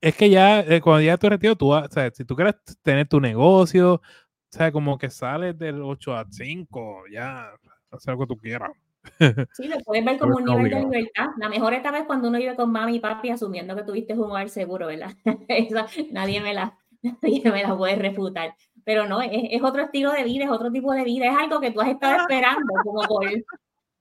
es 0.00 0.16
que 0.16 0.30
ya, 0.30 0.60
eh, 0.60 0.80
cuando 0.80 1.02
ya 1.02 1.18
tu 1.18 1.28
retiro, 1.28 1.56
tú, 1.56 1.72
o 1.72 1.88
sea, 1.88 2.10
si 2.10 2.24
tú 2.24 2.34
quieres 2.34 2.54
tener 2.82 3.06
tu 3.06 3.20
negocio, 3.20 3.94
o 3.94 4.02
sea, 4.48 4.72
como 4.72 4.96
que 4.98 5.10
sales 5.10 5.58
del 5.58 5.82
8 5.82 6.16
a 6.16 6.26
5, 6.30 7.04
ya, 7.12 7.50
hacer 7.90 8.14
lo 8.14 8.20
que 8.20 8.26
tú 8.26 8.36
quieras. 8.36 8.70
Sí, 9.52 9.68
lo 9.68 9.78
puedes 9.80 10.04
ver 10.04 10.18
como 10.18 10.36
un 10.36 10.44
nivel 10.44 10.70
de 10.70 10.80
libertad. 10.80 11.26
La 11.38 11.48
mejor 11.48 11.74
etapa 11.74 11.98
es 11.98 12.04
cuando 12.04 12.28
uno 12.28 12.38
vive 12.38 12.56
con 12.56 12.70
mami 12.70 12.96
y 12.96 13.00
papi 13.00 13.30
asumiendo 13.30 13.74
que 13.74 13.82
tuviste 13.82 14.14
un 14.14 14.30
hogar 14.30 14.48
seguro, 14.48 14.86
¿verdad? 14.86 15.12
nadie, 16.12 16.40
me 16.40 16.54
la, 16.54 16.78
nadie 17.02 17.42
me 17.50 17.62
la 17.62 17.76
puede 17.76 17.96
refutar. 17.96 18.54
Pero 18.84 19.06
no, 19.06 19.20
es, 19.20 19.62
otro 19.62 19.82
estilo 19.82 20.12
de 20.12 20.24
vida, 20.24 20.44
es 20.44 20.50
otro 20.50 20.70
tipo 20.70 20.92
de 20.92 21.04
vida, 21.04 21.26
es 21.26 21.36
algo 21.36 21.60
que 21.60 21.70
tú 21.70 21.80
has 21.80 21.88
estado 21.88 22.22
esperando 22.22 22.72
como 22.82 23.02
por 23.02 23.26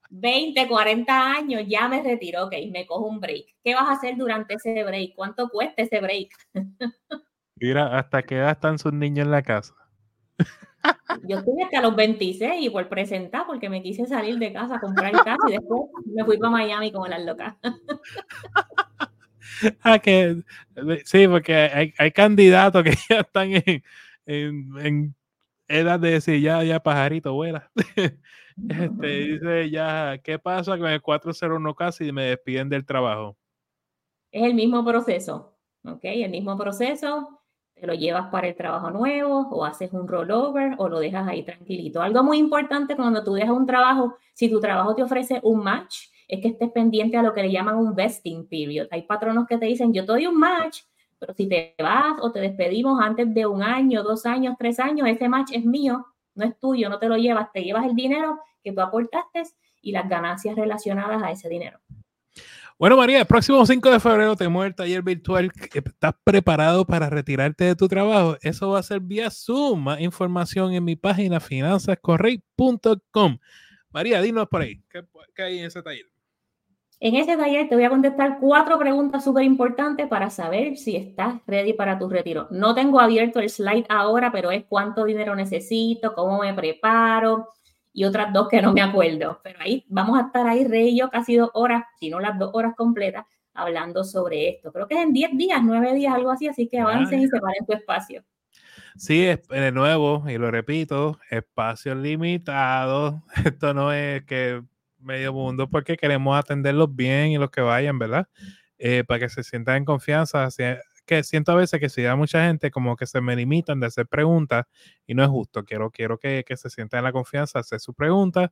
20, 0.10 0.68
40 0.68 1.32
años, 1.34 1.64
ya 1.68 1.88
me 1.88 2.02
retiro, 2.02 2.46
ok, 2.46 2.54
me 2.72 2.86
cojo 2.88 3.06
un 3.06 3.20
break. 3.20 3.46
¿Qué 3.64 3.76
vas 3.76 3.88
a 3.88 3.92
hacer 3.92 4.16
durante 4.18 4.56
ese 4.56 4.84
break? 4.84 5.14
¿Cuánto 5.16 5.50
cuesta 5.50 5.84
ese 5.84 6.00
break? 6.00 6.30
Mira, 7.58 7.98
¿hasta 7.98 8.24
qué 8.24 8.38
edad 8.38 8.52
están 8.52 8.80
sus 8.80 8.94
niños 8.94 9.26
en 9.26 9.32
la 9.32 9.44
casa? 9.44 9.76
Yo 11.28 11.40
estuve 11.40 11.64
hasta 11.64 11.82
los 11.82 11.96
26 11.96 12.66
y 12.66 12.70
por 12.70 12.88
presentar, 12.88 13.46
porque 13.46 13.70
me 13.70 13.82
quise 13.82 14.06
salir 14.06 14.38
de 14.38 14.54
casa 14.54 14.76
a 14.76 14.80
comprar 14.80 15.12
casa 15.12 15.38
y 15.48 15.54
después 15.54 15.84
me 16.06 16.24
fui 16.24 16.38
para 16.38 16.52
Miami 16.52 16.92
como 16.92 17.08
las 17.08 17.24
locas. 17.24 17.56
ah, 19.84 20.00
que 20.00 20.42
sí, 21.06 21.28
porque 21.28 21.56
hay, 21.56 21.94
hay 21.98 22.12
candidatos 22.12 22.84
que 22.84 22.92
ya 23.10 23.20
están 23.20 23.50
en, 23.52 23.84
en, 24.26 25.16
edad 25.68 26.00
de 26.00 26.12
decir 26.12 26.42
ya, 26.42 26.64
ya 26.64 26.80
pajarito, 26.80 27.34
vuela. 27.34 27.72
Este, 28.68 29.08
dice 29.08 29.70
ya, 29.70 30.20
¿qué 30.22 30.38
pasa 30.38 30.78
con 30.78 30.90
el 30.90 31.02
401 31.02 31.76
casi 31.76 32.08
y 32.08 32.12
me 32.12 32.26
despiden 32.26 32.68
del 32.68 32.86
trabajo? 32.86 33.38
Es 34.34 34.44
el 34.44 34.54
mismo 34.54 34.84
proceso, 34.84 35.58
¿ok? 35.86 36.02
El 36.04 36.30
mismo 36.30 36.58
proceso 36.58 37.39
te 37.80 37.88
lo 37.88 37.94
llevas 37.94 38.28
para 38.28 38.48
el 38.48 38.56
trabajo 38.56 38.92
nuevo 38.92 39.48
o 39.52 39.64
haces 39.64 39.94
un 39.94 40.08
rollover 40.08 40.74
o 40.78 40.90
lo 40.90 41.00
dejas 41.00 41.28
ahí 41.28 41.44
tranquilito. 41.44 42.02
Algo 42.02 42.24
muy 42.24 42.38
importante 42.38 42.96
cuando 42.96 43.24
tú 43.24 43.34
dejas 43.34 43.52
un 43.52 43.66
trabajo, 43.66 44.18
si 44.34 44.50
tu 44.50 44.60
trabajo 44.60 44.96
te 44.96 45.04
ofrece 45.04 45.40
un 45.44 45.64
match, 45.64 46.08
es 46.28 46.42
que 46.42 46.50
estés 46.50 46.70
pendiente 46.72 47.18
a 47.18 47.24
lo 47.24 47.34
que 47.34 47.42
le 47.42 47.52
llaman 47.52 47.76
un 47.76 47.96
vesting 47.96 48.48
period. 48.48 48.88
Hay 48.92 49.04
patronos 49.04 49.48
que 49.48 49.58
te 49.58 49.66
dicen, 49.66 49.94
yo 49.94 50.06
te 50.06 50.12
doy 50.12 50.28
un 50.28 50.38
match, 50.38 50.82
pero 51.18 51.34
si 51.34 51.48
te 51.48 51.76
vas 51.80 52.18
o 52.22 52.32
te 52.32 52.40
despedimos 52.40 53.02
antes 53.02 53.34
de 53.34 53.46
un 53.46 53.64
año, 53.64 54.04
dos 54.04 54.26
años, 54.26 54.56
tres 54.60 54.80
años, 54.80 55.08
ese 55.08 55.28
match 55.30 55.52
es 55.54 55.66
mío, 55.66 56.06
no 56.36 56.46
es 56.46 56.58
tuyo, 56.60 56.90
no 56.90 57.00
te 57.00 57.08
lo 57.08 57.18
llevas, 57.18 57.52
te 57.52 57.64
llevas 57.64 57.86
el 57.86 57.96
dinero 57.96 58.40
que 58.64 58.72
tú 58.72 58.82
aportaste 58.82 59.44
y 59.82 59.92
las 59.92 60.08
ganancias 60.08 60.56
relacionadas 60.56 61.24
a 61.24 61.32
ese 61.32 61.50
dinero. 61.50 61.80
Bueno, 62.80 62.96
María, 62.96 63.20
el 63.20 63.26
próximo 63.26 63.66
5 63.66 63.92
de 63.92 64.00
febrero 64.00 64.38
tenemos 64.38 64.66
el 64.66 64.74
taller 64.74 65.04
virtual. 65.04 65.52
¿Estás 65.74 66.14
preparado 66.24 66.86
para 66.86 67.10
retirarte 67.10 67.66
de 67.66 67.76
tu 67.76 67.90
trabajo? 67.90 68.38
Eso 68.42 68.70
va 68.70 68.80
a 68.80 68.84
ser 68.84 69.02
vía 69.02 69.30
Zoom. 69.30 69.84
Más 69.84 70.00
información 70.00 70.72
en 70.72 70.86
mi 70.86 70.96
página 70.96 71.42
finanzascorrey.com. 71.42 73.38
María, 73.90 74.22
dinos 74.22 74.48
por 74.48 74.62
ahí, 74.62 74.82
¿qué, 74.90 75.04
hay 75.44 75.60
en 75.60 75.66
ese 75.66 75.84
taller? 75.84 76.06
En 77.02 77.16
ese 77.16 77.36
taller 77.36 77.68
te 77.68 77.76
voy 77.76 77.84
a 77.84 77.90
contestar 77.90 78.38
cuatro 78.40 78.80
preguntas 78.80 79.26
súper 79.26 79.44
importantes 79.44 80.08
para 80.08 80.30
saber 80.30 80.78
si 80.78 80.96
estás 80.96 81.42
ready 81.48 81.74
para 81.74 82.00
tu 82.00 82.08
retiro. 82.08 82.48
No 82.50 82.74
tengo 82.76 83.02
abierto 83.02 83.42
el 83.42 83.50
slide 83.50 83.88
ahora, 83.90 84.32
pero 84.32 84.52
es 84.52 84.64
cuánto 84.70 85.04
dinero 85.04 85.36
necesito, 85.36 86.14
cómo 86.14 86.40
me 86.40 86.54
preparo, 86.54 87.50
y 88.00 88.06
otras 88.06 88.32
dos 88.32 88.48
que 88.48 88.62
no 88.62 88.72
me 88.72 88.82
acuerdo. 88.82 89.42
Pero 89.44 89.60
ahí 89.60 89.86
vamos 89.90 90.18
a 90.18 90.28
estar 90.28 90.48
ahí, 90.48 90.66
Rey 90.66 90.92
y 90.92 91.00
yo, 91.00 91.10
casi 91.10 91.36
dos 91.36 91.50
horas, 91.54 91.84
si 92.00 92.10
no 92.10 92.22
las 92.22 92.40
dos 92.40 92.50
horas 92.54 92.74
completas, 92.78 93.26
hablando 93.54 94.06
sobre 94.06 94.48
esto. 94.48 94.72
Creo 94.72 94.88
que 94.88 94.94
es 94.94 95.02
en 95.02 95.12
10 95.12 95.38
días, 95.38 95.60
9 95.62 95.94
días, 95.96 96.14
algo 96.14 96.32
así, 96.32 96.48
así 96.48 96.70
que 96.70 96.80
avancen 96.80 97.20
y 97.20 97.28
separen 97.28 97.66
tu 97.66 97.74
espacio. 97.74 98.24
Sí, 98.96 99.26
es 99.26 99.46
de 99.50 99.74
nuevo, 99.74 100.24
y 100.30 100.38
lo 100.38 100.50
repito, 100.50 101.20
espacio 101.30 101.94
limitado. 101.94 103.22
Esto 103.46 103.74
no 103.74 103.92
es 103.92 104.24
que 104.24 104.64
medio 105.00 105.34
mundo 105.34 105.70
porque 105.70 105.98
queremos 105.98 106.40
atenderlos 106.40 106.96
bien 106.96 107.32
y 107.32 107.38
los 107.38 107.52
que 107.52 107.60
vayan, 107.60 108.00
¿verdad? 108.00 108.30
Eh, 108.78 109.04
para 109.06 109.20
que 109.20 109.28
se 109.28 109.44
sientan 109.44 109.76
en 109.76 109.84
confianza 109.84 110.46
que 111.10 111.24
siento 111.24 111.52
a 111.52 111.56
veces 111.56 111.80
que 111.80 111.90
si 111.90 112.04
da 112.04 112.16
mucha 112.16 112.46
gente 112.46 112.70
como 112.70 112.96
que 112.96 113.08
se 113.08 113.20
me 113.20 113.36
limitan 113.36 113.80
de 113.80 113.88
hacer 113.88 114.06
preguntas 114.06 114.68
y 115.08 115.16
no 115.16 115.24
es 115.24 115.30
justo. 115.30 115.66
Quiero, 115.66 115.90
quiero 115.90 116.20
que, 116.20 116.46
que 116.46 116.56
se 116.56 116.70
sientan 116.70 117.00
en 117.00 117.06
la 117.06 117.12
confianza 117.12 117.58
hacer 117.58 117.80
su 117.80 117.96
pregunta 117.96 118.52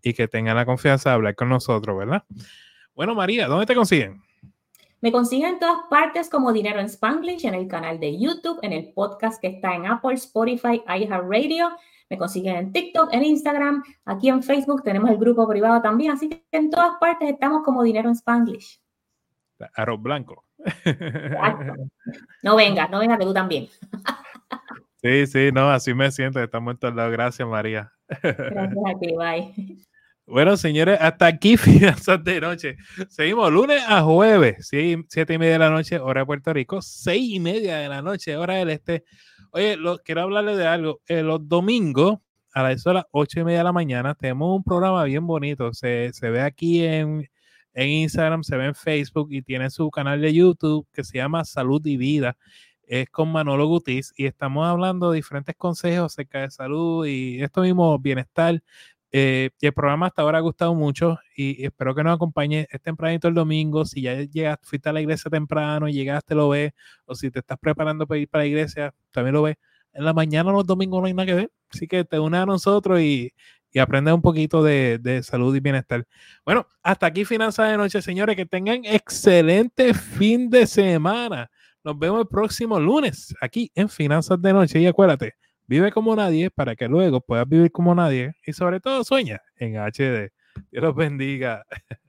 y 0.00 0.14
que 0.14 0.26
tengan 0.26 0.56
la 0.56 0.64
confianza 0.64 1.10
de 1.10 1.16
hablar 1.16 1.34
con 1.34 1.50
nosotros, 1.50 1.98
¿verdad? 1.98 2.24
Bueno, 2.94 3.14
María, 3.14 3.46
¿dónde 3.46 3.66
te 3.66 3.74
consiguen? 3.74 4.22
Me 5.02 5.12
consiguen 5.12 5.50
en 5.50 5.58
todas 5.58 5.86
partes 5.90 6.30
como 6.30 6.50
Dinero 6.50 6.80
en 6.80 6.86
Spanglish, 6.86 7.44
en 7.44 7.54
el 7.54 7.68
canal 7.68 8.00
de 8.00 8.18
YouTube, 8.18 8.58
en 8.62 8.72
el 8.72 8.90
podcast 8.94 9.38
que 9.38 9.48
está 9.48 9.74
en 9.74 9.84
Apple, 9.84 10.14
Spotify, 10.14 10.82
iHeartRadio. 10.88 11.68
Me 12.08 12.16
consiguen 12.16 12.56
en 12.56 12.72
TikTok, 12.72 13.12
en 13.12 13.22
Instagram, 13.22 13.84
aquí 14.06 14.30
en 14.30 14.42
Facebook 14.42 14.82
tenemos 14.82 15.10
el 15.10 15.18
grupo 15.18 15.46
privado 15.46 15.82
también. 15.82 16.12
Así 16.12 16.30
que 16.30 16.42
en 16.52 16.70
todas 16.70 16.92
partes 16.98 17.28
estamos 17.28 17.62
como 17.64 17.82
Dinero 17.82 18.08
en 18.08 18.14
Spanglish. 18.14 18.80
Arroz 19.74 20.00
blanco. 20.00 20.47
No 22.42 22.56
venga, 22.56 22.88
no 22.88 22.98
venga 22.98 23.18
que 23.18 23.24
tú 23.24 23.34
también. 23.34 23.68
Sí, 25.02 25.26
sí, 25.26 25.50
no, 25.52 25.70
así 25.70 25.94
me 25.94 26.10
siento, 26.10 26.42
estamos 26.42 26.72
en 26.72 26.78
todos 26.78 26.94
lados. 26.94 27.12
Gracias, 27.12 27.46
María. 27.46 27.92
Gracias 28.22 28.76
a 28.86 28.98
ti, 28.98 29.14
bye. 29.16 29.78
Bueno, 30.26 30.58
señores, 30.58 30.98
hasta 31.00 31.26
aquí 31.26 31.56
finanzas 31.56 32.22
de 32.22 32.40
noche. 32.40 32.76
Seguimos 33.08 33.50
lunes 33.50 33.82
a 33.86 34.02
jueves, 34.02 34.68
siete 34.68 35.34
y 35.34 35.38
media 35.38 35.54
de 35.54 35.58
la 35.58 35.70
noche, 35.70 35.98
hora 35.98 36.20
de 36.20 36.26
Puerto 36.26 36.52
Rico, 36.52 36.82
seis 36.82 37.30
y 37.30 37.40
media 37.40 37.76
de 37.78 37.88
la 37.88 38.02
noche, 38.02 38.36
hora 38.36 38.56
del 38.56 38.70
este. 38.70 39.04
Oye, 39.52 39.76
lo, 39.76 39.98
quiero 39.98 40.22
hablarles 40.22 40.58
de 40.58 40.66
algo. 40.66 41.00
Eh, 41.06 41.22
los 41.22 41.48
domingos, 41.48 42.18
a 42.52 42.62
las 42.62 42.84
ocho 43.10 43.40
y 43.40 43.44
media 43.44 43.58
de 43.58 43.64
la 43.64 43.72
mañana, 43.72 44.14
tenemos 44.14 44.54
un 44.54 44.62
programa 44.62 45.04
bien 45.04 45.26
bonito. 45.26 45.72
Se, 45.72 46.12
se 46.12 46.28
ve 46.28 46.42
aquí 46.42 46.84
en, 46.84 47.26
en 47.74 47.88
Instagram, 47.88 48.42
se 48.42 48.56
ve 48.56 48.66
en 48.66 48.74
Facebook 48.74 49.28
y 49.30 49.42
tiene 49.42 49.70
su 49.70 49.90
canal 49.90 50.20
de 50.20 50.34
YouTube 50.34 50.86
que 50.92 51.04
se 51.04 51.18
llama 51.18 51.44
Salud 51.44 51.84
y 51.86 51.96
Vida. 51.96 52.36
Es 52.82 53.08
con 53.10 53.30
Manolo 53.30 53.66
Gutis 53.66 54.12
y 54.16 54.26
estamos 54.26 54.66
hablando 54.66 55.10
de 55.10 55.16
diferentes 55.16 55.54
consejos 55.56 56.12
acerca 56.12 56.40
de 56.40 56.50
salud 56.50 57.06
y 57.06 57.42
esto 57.42 57.62
mismo 57.62 57.98
bienestar. 57.98 58.62
Eh, 59.10 59.50
y 59.60 59.66
el 59.66 59.72
programa 59.72 60.06
hasta 60.06 60.20
ahora 60.20 60.38
ha 60.38 60.40
gustado 60.42 60.74
mucho 60.74 61.18
y 61.36 61.64
espero 61.64 61.94
que 61.94 62.04
nos 62.04 62.14
acompañe. 62.14 62.66
Es 62.70 62.80
tempranito 62.82 63.28
el 63.28 63.34
domingo. 63.34 63.84
Si 63.84 64.02
ya 64.02 64.14
llegaste, 64.14 64.66
fuiste 64.66 64.88
a 64.88 64.92
la 64.92 65.00
iglesia 65.00 65.30
temprano 65.30 65.88
y 65.88 65.92
llegaste, 65.92 66.34
lo 66.34 66.48
ves. 66.50 66.72
O 67.06 67.14
si 67.14 67.30
te 67.30 67.40
estás 67.40 67.58
preparando 67.58 68.06
para 68.06 68.20
ir 68.20 68.28
para 68.28 68.44
la 68.44 68.48
iglesia, 68.48 68.94
también 69.10 69.34
lo 69.34 69.42
ves. 69.42 69.56
En 69.92 70.04
la 70.04 70.12
mañana, 70.12 70.52
los 70.52 70.66
domingos 70.66 71.00
no 71.00 71.06
hay 71.06 71.14
nada 71.14 71.26
que 71.26 71.34
ver. 71.34 71.52
Así 71.70 71.86
que 71.86 72.04
te 72.04 72.18
unes 72.18 72.40
a 72.40 72.46
nosotros 72.46 73.00
y, 73.00 73.32
y 73.70 73.78
aprender 73.78 74.14
un 74.14 74.22
poquito 74.22 74.62
de, 74.62 75.20
salud 75.22 75.54
y 75.54 75.60
bienestar. 75.60 76.06
Bueno, 76.44 76.66
hasta 76.82 77.06
aquí 77.06 77.24
Finanzas 77.24 77.70
de 77.70 77.76
Noche, 77.76 78.02
señores. 78.02 78.36
Que 78.36 78.46
tengan 78.46 78.84
excelente 78.84 79.94
fin 79.94 80.50
de 80.50 80.66
semana. 80.66 81.50
Nos 81.84 81.98
vemos 81.98 82.20
el 82.20 82.28
próximo 82.28 82.78
lunes 82.80 83.34
aquí 83.40 83.70
en 83.74 83.88
Finanzas 83.88 84.40
de 84.40 84.52
Noche. 84.52 84.80
Y 84.80 84.86
acuérdate, 84.86 85.34
Vive 85.68 85.92
como 85.92 86.16
nadie 86.16 86.50
para 86.50 86.74
que 86.74 86.88
luego 86.88 87.20
puedas 87.20 87.46
vivir 87.46 87.70
como 87.70 87.94
nadie 87.94 88.32
y 88.46 88.54
sobre 88.54 88.80
todo 88.80 89.04
sueña 89.04 89.42
en 89.56 89.76
HD. 89.76 90.32
Dios 90.70 90.82
los 90.82 90.96
bendiga. 90.96 91.66